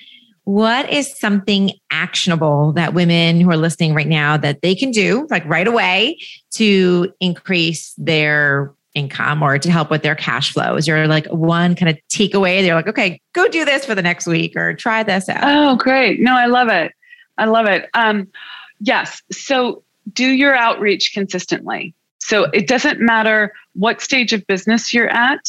What 0.46 0.92
is 0.92 1.18
something 1.18 1.72
actionable 1.90 2.74
that 2.74 2.94
women 2.94 3.40
who 3.40 3.50
are 3.50 3.58
listening 3.58 3.94
right 3.94 4.08
now 4.08 4.36
that 4.38 4.62
they 4.62 4.76
can 4.76 4.92
do 4.92 5.26
like 5.30 5.46
right 5.46 5.68
away 5.68 6.20
to 6.52 7.14
increase 7.22 7.94
their 7.98 8.74
income 8.94 9.42
or 9.42 9.58
to 9.58 9.72
help 9.72 9.90
with 9.90 10.04
their 10.04 10.16
cash 10.16 10.52
flow? 10.52 10.76
Is 10.76 10.86
there 10.86 11.08
like 11.08 11.28
one 11.28 11.76
kind 11.76 11.90
of 11.90 11.98
takeaway? 12.10 12.62
They're 12.62 12.76
like, 12.76 12.88
okay, 12.88 13.22
go 13.34 13.48
do 13.48 13.64
this 13.64 13.86
for 13.86 13.96
the 13.96 14.02
next 14.02 14.28
week 14.28 14.56
or 14.56 14.74
try 14.74 15.04
this 15.04 15.30
out. 15.30 15.44
Oh, 15.44 15.76
great. 15.78 16.20
No, 16.20 16.36
I 16.36 16.48
love 16.48 16.68
it. 16.68 16.92
I 17.38 17.46
love 17.46 17.66
it. 17.66 17.90
Um, 17.94 18.28
yes. 18.80 19.22
So 19.32 19.84
do 20.12 20.28
your 20.28 20.54
outreach 20.54 21.14
consistently. 21.14 21.94
So 22.20 22.46
it 22.54 22.68
doesn't 22.68 23.00
matter 23.00 23.54
what 23.74 24.02
stage 24.02 24.34
of 24.34 24.46
business 24.48 24.94
you're 24.94 25.10
at 25.10 25.42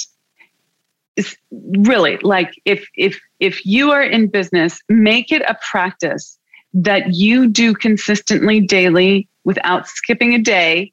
is 1.16 1.36
really 1.50 2.18
like 2.18 2.60
if 2.64 2.88
if 2.96 3.20
if 3.44 3.66
you 3.66 3.90
are 3.90 4.02
in 4.02 4.26
business 4.26 4.80
make 4.88 5.30
it 5.30 5.42
a 5.42 5.54
practice 5.70 6.38
that 6.72 7.12
you 7.14 7.46
do 7.46 7.74
consistently 7.74 8.58
daily 8.58 9.28
without 9.44 9.86
skipping 9.86 10.34
a 10.34 10.38
day 10.38 10.90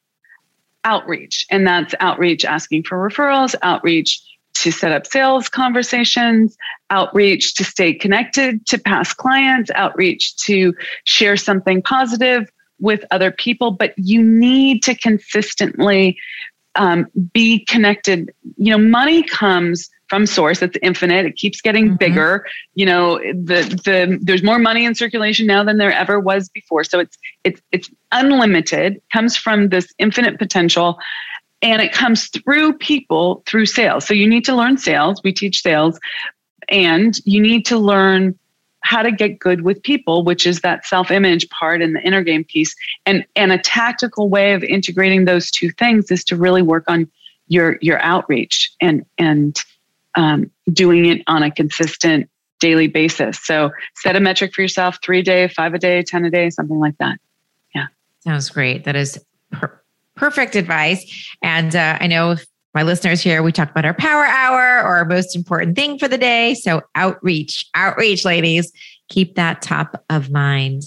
outreach. 0.84 1.46
And 1.50 1.66
that's 1.66 1.96
outreach 2.02 2.44
asking 2.44 2.84
for 2.84 2.98
referrals 2.98 3.56
outreach 3.62 4.22
to 4.56 4.72
set 4.72 4.92
up 4.92 5.08
sales 5.08 5.48
conversations 5.48 6.58
outreach 6.90 7.56
to 7.56 7.64
stay 7.64 7.94
connected 7.94 8.66
to 8.66 8.78
past 8.78 9.16
clients 9.16 9.72
outreach 9.74 10.36
to 10.36 10.74
share 11.06 11.38
something 11.38 11.82
positive 11.82 12.52
with 12.80 13.06
other 13.12 13.32
people. 13.32 13.72
But 13.72 13.94
you 13.96 14.22
need 14.22 14.84
to 14.84 14.96
consistently 14.96 16.18
um, 16.76 17.08
be 17.34 17.64
connected. 17.66 18.34
You 18.58 18.72
know 18.72 18.78
money 18.78 19.24
comes 19.24 19.90
from 20.12 20.26
source 20.26 20.62
it's 20.62 20.78
infinite. 20.82 21.26
It 21.26 21.38
keeps 21.38 21.62
getting 21.62 21.86
mm-hmm. 21.86 21.96
bigger. 21.96 22.46
You 22.76 22.86
know 22.86 23.18
the 23.20 23.62
the 23.86 24.20
there's 24.22 24.44
more 24.44 24.60
money 24.60 24.84
in 24.84 24.94
circulation 24.94 25.48
now 25.48 25.64
than 25.64 25.78
there 25.78 25.94
ever 25.94 26.20
was 26.20 26.50
before. 26.50 26.84
So 26.84 27.00
it's 27.00 27.18
it's 27.46 27.62
it's 27.72 27.90
unlimited 28.12 29.02
comes 29.14 29.38
from 29.38 29.70
this 29.70 29.94
infinite 30.00 30.38
potential 30.38 31.00
and 31.62 31.82
it 31.82 31.94
comes 31.94 32.28
through 32.28 32.74
people 32.74 33.42
through 33.46 33.68
sales. 33.68 34.06
So 34.06 34.14
you 34.14 34.28
need 34.28 34.44
to 34.46 34.54
learn 34.54 34.78
sales. 34.78 35.22
We 35.24 35.32
teach 35.32 35.62
sales. 35.62 35.98
And 36.68 37.18
you 37.24 37.42
need 37.42 37.66
to 37.68 37.78
learn 37.78 38.38
how 38.82 39.04
to 39.04 39.12
get 39.12 39.40
good 39.40 39.62
with 39.62 39.82
people 39.84 40.24
which 40.26 40.46
is 40.46 40.60
that 40.62 40.86
self-image 40.86 41.48
part 41.50 41.82
and 41.82 41.96
the 41.96 42.02
inner 42.02 42.22
game 42.22 42.44
piece. 42.44 42.76
And 43.06 43.26
and 43.38 43.54
a 43.54 43.60
tactical 43.60 44.28
way 44.28 44.52
of 44.52 44.62
integrating 44.62 45.24
those 45.24 45.52
two 45.52 45.72
things 45.72 46.12
is 46.12 46.26
to 46.26 46.36
really 46.36 46.62
work 46.62 46.84
on 46.90 47.10
your 47.48 47.78
your 47.82 48.00
outreach 48.02 48.74
and 48.82 49.06
and 49.18 49.58
um, 50.16 50.52
doing 50.72 51.06
it 51.06 51.22
on 51.28 51.44
a 51.44 51.52
consistent 51.52 52.30
daily 52.60 52.88
basis. 52.88 53.40
So 53.44 53.72
set 53.96 54.16
a 54.16 54.20
metric 54.20 54.54
for 54.54 54.62
yourself: 54.62 54.98
three 55.04 55.20
a 55.20 55.24
day, 55.24 55.48
five 55.48 55.74
a 55.74 55.80
day, 55.80 56.04
ten 56.04 56.26
a 56.26 56.32
day, 56.32 56.50
something 56.50 56.80
like 56.80 56.98
that. 57.00 57.20
Yeah, 57.74 57.88
sounds 58.20 58.50
great. 58.50 58.84
That 58.86 58.96
is 58.96 59.24
per- 59.52 59.82
perfect 60.16 60.56
advice. 60.56 61.28
And 61.42 61.76
uh, 61.76 61.98
I 62.00 62.08
know 62.08 62.36
my 62.74 62.84
listeners 62.84 63.22
here, 63.22 63.44
we 63.44 63.52
talk 63.52 63.70
about 63.70 63.86
our 63.86 63.94
power 63.94 64.26
hour 64.26 64.84
or 64.84 64.96
our 64.96 65.06
most 65.06 65.36
important 65.36 65.76
thing 65.76 66.00
for 66.00 66.08
the 66.08 66.18
day. 66.18 66.54
So 66.54 66.82
outreach, 66.96 67.70
outreach, 67.76 68.24
ladies. 68.24 68.72
Keep 69.10 69.36
that 69.36 69.62
top 69.62 70.02
of 70.10 70.32
mind. 70.32 70.84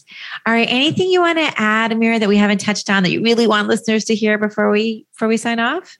All 0.46 0.54
right. 0.54 0.68
Anything 0.70 1.10
you 1.10 1.20
want 1.20 1.36
to 1.36 1.52
add, 1.60 1.90
Amira, 1.90 2.18
that 2.18 2.28
we 2.28 2.38
haven't 2.38 2.58
touched 2.58 2.88
on 2.88 3.02
that 3.02 3.10
you 3.10 3.22
really 3.22 3.46
want 3.46 3.68
listeners 3.68 4.04
to 4.06 4.14
hear 4.14 4.38
before 4.38 4.70
we 4.70 5.04
before 5.12 5.28
we 5.28 5.36
sign 5.36 5.58
off? 5.58 5.98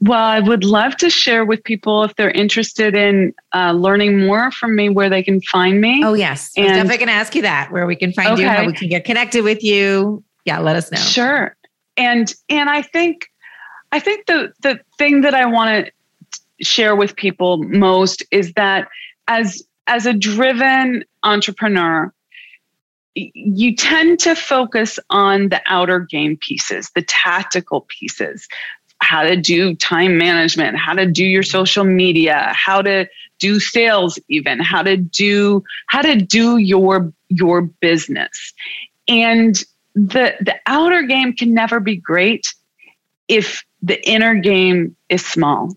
Well, 0.00 0.22
I 0.22 0.40
would 0.40 0.64
love 0.64 0.96
to 0.98 1.10
share 1.10 1.44
with 1.44 1.62
people 1.62 2.02
if 2.04 2.16
they're 2.16 2.30
interested 2.30 2.94
in 2.94 3.32
uh, 3.54 3.72
learning 3.72 4.26
more 4.26 4.50
from 4.50 4.74
me, 4.74 4.88
where 4.88 5.08
they 5.08 5.22
can 5.22 5.40
find 5.40 5.80
me. 5.80 6.02
Oh, 6.04 6.14
yes. 6.14 6.52
And, 6.56 6.66
I'm 6.66 6.72
definitely 6.74 6.98
going 6.98 7.08
to 7.08 7.14
ask 7.14 7.34
you 7.34 7.42
that, 7.42 7.70
where 7.70 7.86
we 7.86 7.96
can 7.96 8.12
find 8.12 8.30
okay. 8.32 8.42
you, 8.42 8.48
how 8.48 8.66
we 8.66 8.72
can 8.72 8.88
get 8.88 9.04
connected 9.04 9.44
with 9.44 9.62
you. 9.62 10.24
Yeah, 10.44 10.58
let 10.58 10.76
us 10.76 10.90
know. 10.90 10.98
Sure. 10.98 11.56
And 11.96 12.32
and 12.48 12.68
I 12.68 12.82
think 12.82 13.30
I 13.92 14.00
think 14.00 14.26
the 14.26 14.52
the 14.62 14.80
thing 14.98 15.22
that 15.22 15.34
I 15.34 15.46
want 15.46 15.86
to 15.86 16.64
share 16.64 16.94
with 16.94 17.16
people 17.16 17.62
most 17.62 18.22
is 18.30 18.52
that 18.54 18.88
as 19.28 19.62
as 19.86 20.06
a 20.06 20.12
driven 20.12 21.04
entrepreneur, 21.22 22.12
you 23.14 23.74
tend 23.74 24.18
to 24.20 24.34
focus 24.34 24.98
on 25.10 25.48
the 25.48 25.62
outer 25.66 26.00
game 26.00 26.36
pieces, 26.36 26.90
the 26.94 27.02
tactical 27.02 27.86
pieces, 27.88 28.46
how 29.06 29.22
to 29.22 29.36
do 29.36 29.74
time 29.76 30.18
management, 30.18 30.76
how 30.76 30.92
to 30.92 31.06
do 31.06 31.24
your 31.24 31.44
social 31.44 31.84
media, 31.84 32.52
how 32.54 32.82
to 32.82 33.06
do 33.38 33.60
sales 33.60 34.18
even, 34.28 34.58
how 34.58 34.82
to 34.82 34.96
do 34.96 35.62
how 35.86 36.02
to 36.02 36.16
do 36.16 36.56
your 36.58 37.12
your 37.28 37.62
business. 37.62 38.52
And 39.06 39.54
the 39.94 40.34
the 40.40 40.56
outer 40.66 41.02
game 41.02 41.32
can 41.32 41.54
never 41.54 41.78
be 41.78 41.96
great 41.96 42.52
if 43.28 43.64
the 43.80 44.04
inner 44.08 44.34
game 44.34 44.96
is 45.08 45.24
small. 45.24 45.76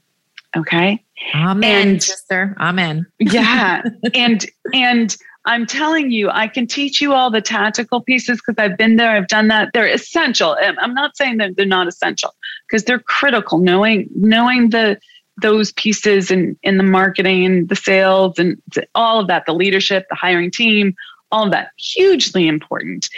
Okay? 0.58 1.04
Amen, 1.36 1.88
and, 1.88 2.04
sister. 2.04 2.56
Amen. 2.60 3.06
yeah. 3.20 3.84
And 4.16 4.46
and 4.74 5.16
I'm 5.46 5.68
telling 5.68 6.12
you, 6.12 6.30
I 6.32 6.48
can 6.48 6.66
teach 6.66 7.00
you 7.00 7.14
all 7.14 7.30
the 7.30 7.42
tactical 7.42 8.02
pieces 8.02 8.42
because 8.42 8.56
I've 8.58 8.78
been 8.78 8.96
there, 8.96 9.12
I've 9.16 9.28
done 9.28 9.50
that. 9.50 9.70
They're 9.74 9.88
essential. 9.88 10.58
I'm 10.60 10.94
not 10.94 11.16
saying 11.16 11.38
that 11.38 11.56
they're 11.56 11.66
not 11.66 11.88
essential 11.88 12.34
because 12.70 12.84
they're 12.84 13.00
critical. 13.00 13.58
Knowing 13.58 14.10
knowing 14.16 14.70
the 14.70 15.00
those 15.42 15.72
pieces 15.72 16.32
in, 16.32 16.58
in 16.64 16.78
the 16.78 16.84
marketing 16.84 17.46
and 17.46 17.70
the 17.70 17.76
sales 17.76 18.38
and 18.38 18.62
all 18.94 19.22
of 19.22 19.28
that, 19.28 19.46
the 19.46 19.54
leadership, 19.54 20.06
the 20.10 20.16
hiring 20.16 20.52
team, 20.52 20.94
all 21.32 21.46
of 21.46 21.52
that, 21.52 21.72
hugely 21.78 22.46
important. 22.46 23.10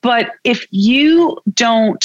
But 0.00 0.32
if 0.42 0.66
you 0.70 1.38
don't 1.52 2.04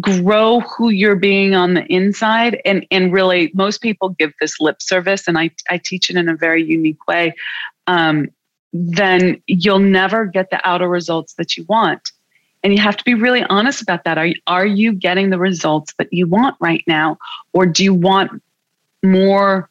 grow 0.00 0.60
who 0.60 0.90
you're 0.90 1.16
being 1.16 1.54
on 1.54 1.74
the 1.74 1.84
inside 1.92 2.60
and 2.64 2.86
and 2.90 3.12
really 3.12 3.50
most 3.54 3.80
people 3.82 4.10
give 4.10 4.32
this 4.40 4.60
lip 4.60 4.80
service 4.80 5.26
and 5.26 5.36
i 5.36 5.50
i 5.68 5.76
teach 5.76 6.08
it 6.08 6.16
in 6.16 6.28
a 6.28 6.36
very 6.36 6.64
unique 6.64 7.06
way 7.08 7.34
um, 7.88 8.28
then 8.72 9.42
you'll 9.46 9.78
never 9.80 10.26
get 10.26 10.50
the 10.50 10.68
outer 10.68 10.88
results 10.88 11.34
that 11.34 11.56
you 11.56 11.64
want. 11.68 12.10
And 12.62 12.74
you 12.74 12.82
have 12.82 12.96
to 12.96 13.04
be 13.04 13.14
really 13.14 13.42
honest 13.44 13.80
about 13.82 14.04
that. 14.04 14.18
Are, 14.18 14.28
are 14.46 14.66
you 14.66 14.92
getting 14.92 15.30
the 15.30 15.38
results 15.38 15.94
that 15.98 16.12
you 16.12 16.26
want 16.26 16.56
right 16.60 16.84
now? 16.86 17.18
Or 17.52 17.66
do 17.66 17.82
you 17.84 17.94
want 17.94 18.42
more, 19.02 19.70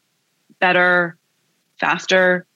better, 0.58 1.16
faster 1.78 2.46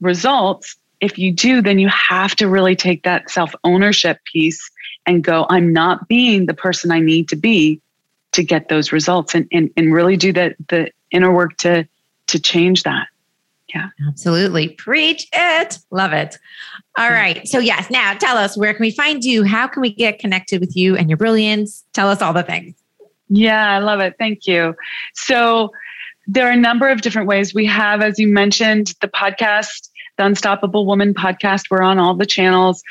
results? 0.00 0.76
If 1.00 1.18
you 1.18 1.32
do, 1.32 1.60
then 1.60 1.78
you 1.78 1.88
have 1.88 2.34
to 2.36 2.48
really 2.48 2.76
take 2.76 3.02
that 3.02 3.30
self 3.30 3.54
ownership 3.62 4.20
piece 4.32 4.70
and 5.06 5.22
go, 5.22 5.46
I'm 5.50 5.72
not 5.72 6.08
being 6.08 6.46
the 6.46 6.54
person 6.54 6.90
I 6.90 7.00
need 7.00 7.28
to 7.28 7.36
be 7.36 7.80
to 8.32 8.42
get 8.42 8.68
those 8.68 8.90
results 8.90 9.34
and, 9.34 9.46
and, 9.52 9.70
and 9.76 9.92
really 9.92 10.16
do 10.16 10.32
the, 10.32 10.54
the 10.68 10.90
inner 11.10 11.32
work 11.32 11.56
to, 11.58 11.86
to 12.28 12.40
change 12.40 12.84
that. 12.84 13.06
Yeah. 13.74 13.88
Absolutely. 14.06 14.68
Preach 14.70 15.26
it. 15.32 15.78
Love 15.90 16.12
it. 16.12 16.38
All 16.96 17.10
right. 17.10 17.46
So, 17.48 17.58
yes, 17.58 17.90
now 17.90 18.14
tell 18.14 18.36
us 18.36 18.56
where 18.56 18.72
can 18.72 18.82
we 18.82 18.92
find 18.92 19.24
you? 19.24 19.42
How 19.42 19.66
can 19.66 19.82
we 19.82 19.92
get 19.92 20.20
connected 20.20 20.60
with 20.60 20.76
you 20.76 20.96
and 20.96 21.10
your 21.10 21.16
brilliance? 21.16 21.84
Tell 21.92 22.08
us 22.08 22.22
all 22.22 22.32
the 22.32 22.44
things. 22.44 22.76
Yeah, 23.28 23.68
I 23.68 23.78
love 23.78 24.00
it. 24.00 24.14
Thank 24.18 24.46
you. 24.46 24.76
So, 25.14 25.72
there 26.26 26.46
are 26.48 26.52
a 26.52 26.56
number 26.56 26.88
of 26.88 27.02
different 27.02 27.28
ways. 27.28 27.52
We 27.52 27.66
have, 27.66 28.00
as 28.00 28.18
you 28.18 28.28
mentioned, 28.28 28.94
the 29.00 29.08
podcast, 29.08 29.90
the 30.16 30.24
Unstoppable 30.24 30.86
Woman 30.86 31.12
podcast. 31.12 31.64
We're 31.70 31.82
on 31.82 31.98
all 31.98 32.14
the 32.14 32.26
channels. 32.26 32.82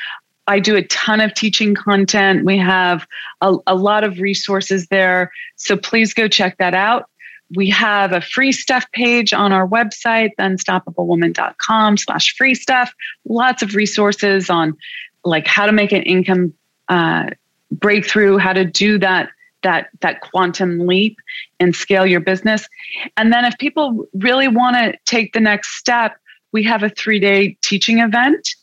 I 0.46 0.60
do 0.60 0.76
a 0.76 0.82
ton 0.82 1.20
of 1.20 1.34
teaching 1.34 1.74
content. 1.74 2.44
We 2.44 2.58
have 2.58 3.06
a, 3.40 3.56
a 3.66 3.74
lot 3.74 4.04
of 4.04 4.18
resources 4.18 4.86
there. 4.88 5.32
So 5.56 5.76
please 5.76 6.12
go 6.12 6.28
check 6.28 6.58
that 6.58 6.74
out. 6.74 7.08
We 7.54 7.70
have 7.70 8.12
a 8.12 8.20
free 8.20 8.52
stuff 8.52 8.84
page 8.92 9.32
on 9.32 9.52
our 9.52 9.66
website, 9.66 10.30
unstoppablewoman.com 10.38 11.96
slash 11.98 12.34
free 12.36 12.54
stuff. 12.54 12.92
Lots 13.24 13.62
of 13.62 13.74
resources 13.74 14.50
on 14.50 14.76
like 15.24 15.46
how 15.46 15.66
to 15.66 15.72
make 15.72 15.92
an 15.92 16.02
income 16.02 16.54
uh, 16.88 17.30
breakthrough, 17.70 18.38
how 18.38 18.52
to 18.52 18.64
do 18.64 18.98
that 18.98 19.30
that 19.62 19.88
that 20.00 20.20
quantum 20.20 20.86
leap 20.86 21.18
and 21.58 21.74
scale 21.74 22.06
your 22.06 22.20
business. 22.20 22.68
And 23.16 23.32
then 23.32 23.44
if 23.44 23.58
people 23.58 24.06
really 24.14 24.46
want 24.46 24.76
to 24.76 24.94
take 25.06 25.32
the 25.32 25.40
next 25.40 25.76
step, 25.76 26.16
we 26.52 26.62
have 26.64 26.82
a 26.84 26.90
three 26.90 27.18
day 27.18 27.56
teaching 27.62 27.98
event. 27.98 28.54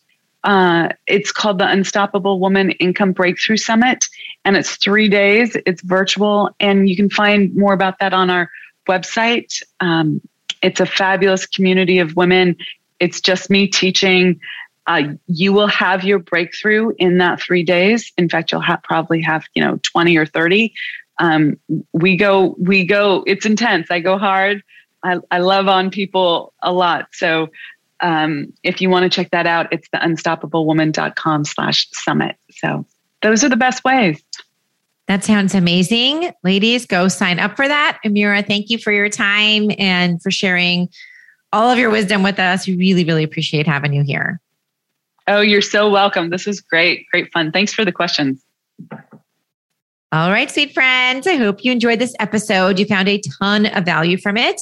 Uh, 0.43 0.89
it's 1.05 1.31
called 1.31 1.59
the 1.59 1.69
Unstoppable 1.69 2.39
Woman 2.39 2.71
Income 2.71 3.11
Breakthrough 3.11 3.57
Summit, 3.57 4.07
and 4.43 4.57
it's 4.57 4.75
three 4.77 5.07
days. 5.07 5.55
It's 5.67 5.83
virtual, 5.83 6.49
and 6.59 6.89
you 6.89 6.95
can 6.95 7.11
find 7.11 7.55
more 7.55 7.73
about 7.73 7.99
that 7.99 8.13
on 8.13 8.31
our 8.31 8.49
website. 8.87 9.61
Um, 9.79 10.21
it's 10.61 10.79
a 10.79 10.85
fabulous 10.85 11.45
community 11.45 11.99
of 11.99 12.15
women. 12.15 12.57
It's 12.99 13.21
just 13.21 13.49
me 13.49 13.67
teaching. 13.67 14.39
Uh, 14.87 15.13
you 15.27 15.53
will 15.53 15.67
have 15.67 16.03
your 16.03 16.19
breakthrough 16.19 16.91
in 16.97 17.17
that 17.19 17.41
three 17.41 17.63
days. 17.63 18.11
In 18.17 18.29
fact, 18.29 18.51
you'll 18.51 18.63
probably 18.83 19.21
have 19.21 19.45
you 19.53 19.63
know 19.63 19.79
twenty 19.83 20.17
or 20.17 20.25
thirty. 20.25 20.73
Um, 21.19 21.59
we 21.93 22.17
go, 22.17 22.55
we 22.57 22.83
go. 22.83 23.23
It's 23.27 23.45
intense. 23.45 23.91
I 23.91 23.99
go 23.99 24.17
hard. 24.17 24.63
I, 25.03 25.17
I 25.29 25.39
love 25.39 25.67
on 25.67 25.91
people 25.91 26.53
a 26.61 26.71
lot. 26.71 27.07
So 27.13 27.49
um, 27.99 28.53
if 28.63 28.81
you 28.81 28.89
want 28.89 29.03
to 29.03 29.09
check 29.09 29.31
that 29.31 29.45
out, 29.45 29.71
it's 29.71 29.87
the 29.91 29.99
unstoppablewoman.com 29.99 31.45
slash 31.45 31.87
summit. 31.91 32.35
So 32.51 32.85
those 33.21 33.43
are 33.43 33.49
the 33.49 33.55
best 33.55 33.83
ways. 33.83 34.21
That 35.07 35.23
sounds 35.23 35.53
amazing. 35.55 36.31
Ladies, 36.43 36.85
go 36.85 37.07
sign 37.07 37.39
up 37.39 37.55
for 37.55 37.67
that. 37.67 37.99
Amira, 38.05 38.45
thank 38.45 38.69
you 38.69 38.77
for 38.77 38.91
your 38.91 39.09
time 39.09 39.71
and 39.77 40.21
for 40.21 40.31
sharing 40.31 40.89
all 41.51 41.69
of 41.69 41.77
your 41.77 41.89
wisdom 41.89 42.23
with 42.23 42.39
us. 42.39 42.65
We 42.67 42.75
really, 42.77 43.03
really 43.03 43.23
appreciate 43.23 43.67
having 43.67 43.93
you 43.93 44.03
here. 44.03 44.39
Oh, 45.27 45.41
you're 45.41 45.61
so 45.61 45.89
welcome. 45.89 46.29
This 46.29 46.47
is 46.47 46.61
great. 46.61 47.05
Great 47.11 47.31
fun. 47.31 47.51
Thanks 47.51 47.73
for 47.73 47.83
the 47.83 47.91
questions. 47.91 48.43
All 50.13 50.29
right, 50.29 50.51
sweet 50.51 50.73
friends. 50.73 51.25
I 51.25 51.35
hope 51.35 51.63
you 51.63 51.71
enjoyed 51.71 51.99
this 51.99 52.15
episode. 52.19 52.79
You 52.79 52.85
found 52.85 53.07
a 53.07 53.21
ton 53.39 53.67
of 53.67 53.85
value 53.85 54.17
from 54.17 54.35
it. 54.35 54.61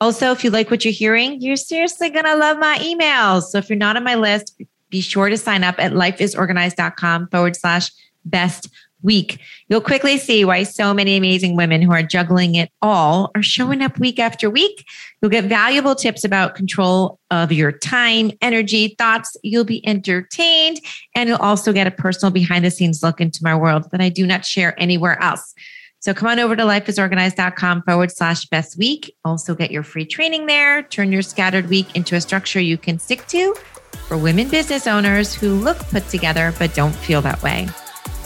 Also, 0.00 0.30
if 0.30 0.44
you 0.44 0.50
like 0.50 0.70
what 0.70 0.84
you're 0.84 0.92
hearing, 0.92 1.40
you're 1.40 1.56
seriously 1.56 2.10
going 2.10 2.24
to 2.24 2.36
love 2.36 2.58
my 2.58 2.78
emails. 2.78 3.44
So 3.44 3.58
if 3.58 3.68
you're 3.68 3.78
not 3.78 3.96
on 3.96 4.04
my 4.04 4.14
list, 4.14 4.60
be 4.88 5.00
sure 5.00 5.28
to 5.28 5.36
sign 5.36 5.62
up 5.62 5.76
at 5.78 5.92
lifeisorganized.com 5.92 7.28
forward 7.28 7.56
slash 7.56 7.90
best 8.24 8.68
week. 9.02 9.38
You'll 9.68 9.80
quickly 9.80 10.18
see 10.18 10.44
why 10.44 10.62
so 10.62 10.92
many 10.94 11.16
amazing 11.16 11.56
women 11.56 11.82
who 11.82 11.92
are 11.92 12.02
juggling 12.02 12.54
it 12.54 12.70
all 12.82 13.30
are 13.34 13.42
showing 13.42 13.82
up 13.82 13.98
week 13.98 14.18
after 14.18 14.50
week. 14.50 14.84
You'll 15.20 15.30
get 15.30 15.44
valuable 15.44 15.94
tips 15.94 16.24
about 16.24 16.54
control 16.54 17.18
of 17.30 17.52
your 17.52 17.72
time, 17.72 18.32
energy, 18.40 18.94
thoughts. 18.98 19.36
You'll 19.42 19.64
be 19.64 19.86
entertained, 19.86 20.80
and 21.14 21.28
you'll 21.28 21.38
also 21.38 21.72
get 21.72 21.86
a 21.86 21.90
personal 21.90 22.32
behind 22.32 22.64
the 22.64 22.70
scenes 22.70 23.02
look 23.02 23.20
into 23.20 23.40
my 23.42 23.54
world 23.54 23.90
that 23.90 24.00
I 24.00 24.08
do 24.08 24.26
not 24.26 24.44
share 24.44 24.80
anywhere 24.80 25.20
else. 25.22 25.54
So 26.00 26.14
come 26.14 26.28
on 26.28 26.38
over 26.38 26.56
to 26.56 26.62
lifeisorganized.com 26.62 27.82
forward 27.82 28.10
slash 28.10 28.46
best 28.46 28.78
week. 28.78 29.14
Also 29.22 29.54
get 29.54 29.70
your 29.70 29.82
free 29.82 30.06
training 30.06 30.46
there. 30.46 30.82
Turn 30.84 31.12
your 31.12 31.20
scattered 31.20 31.68
week 31.68 31.94
into 31.94 32.16
a 32.16 32.22
structure 32.22 32.58
you 32.58 32.78
can 32.78 32.98
stick 32.98 33.26
to 33.28 33.54
for 34.08 34.16
women 34.16 34.48
business 34.48 34.86
owners 34.86 35.34
who 35.34 35.54
look 35.54 35.78
put 35.78 36.08
together 36.08 36.54
but 36.58 36.74
don't 36.74 36.94
feel 36.94 37.20
that 37.22 37.42
way. 37.42 37.68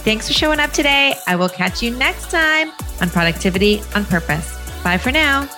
Thanks 0.05 0.27
for 0.29 0.35
showing 0.35 0.61
up 0.61 0.71
today. 0.71 1.15
I 1.27 1.35
will 1.35 1.49
catch 1.49 1.83
you 1.83 1.91
next 1.91 2.31
time 2.31 2.73
on 3.01 3.09
Productivity 3.09 3.81
on 3.95 4.05
Purpose. 4.05 4.55
Bye 4.85 4.99
for 4.99 5.11
now. 5.11 5.49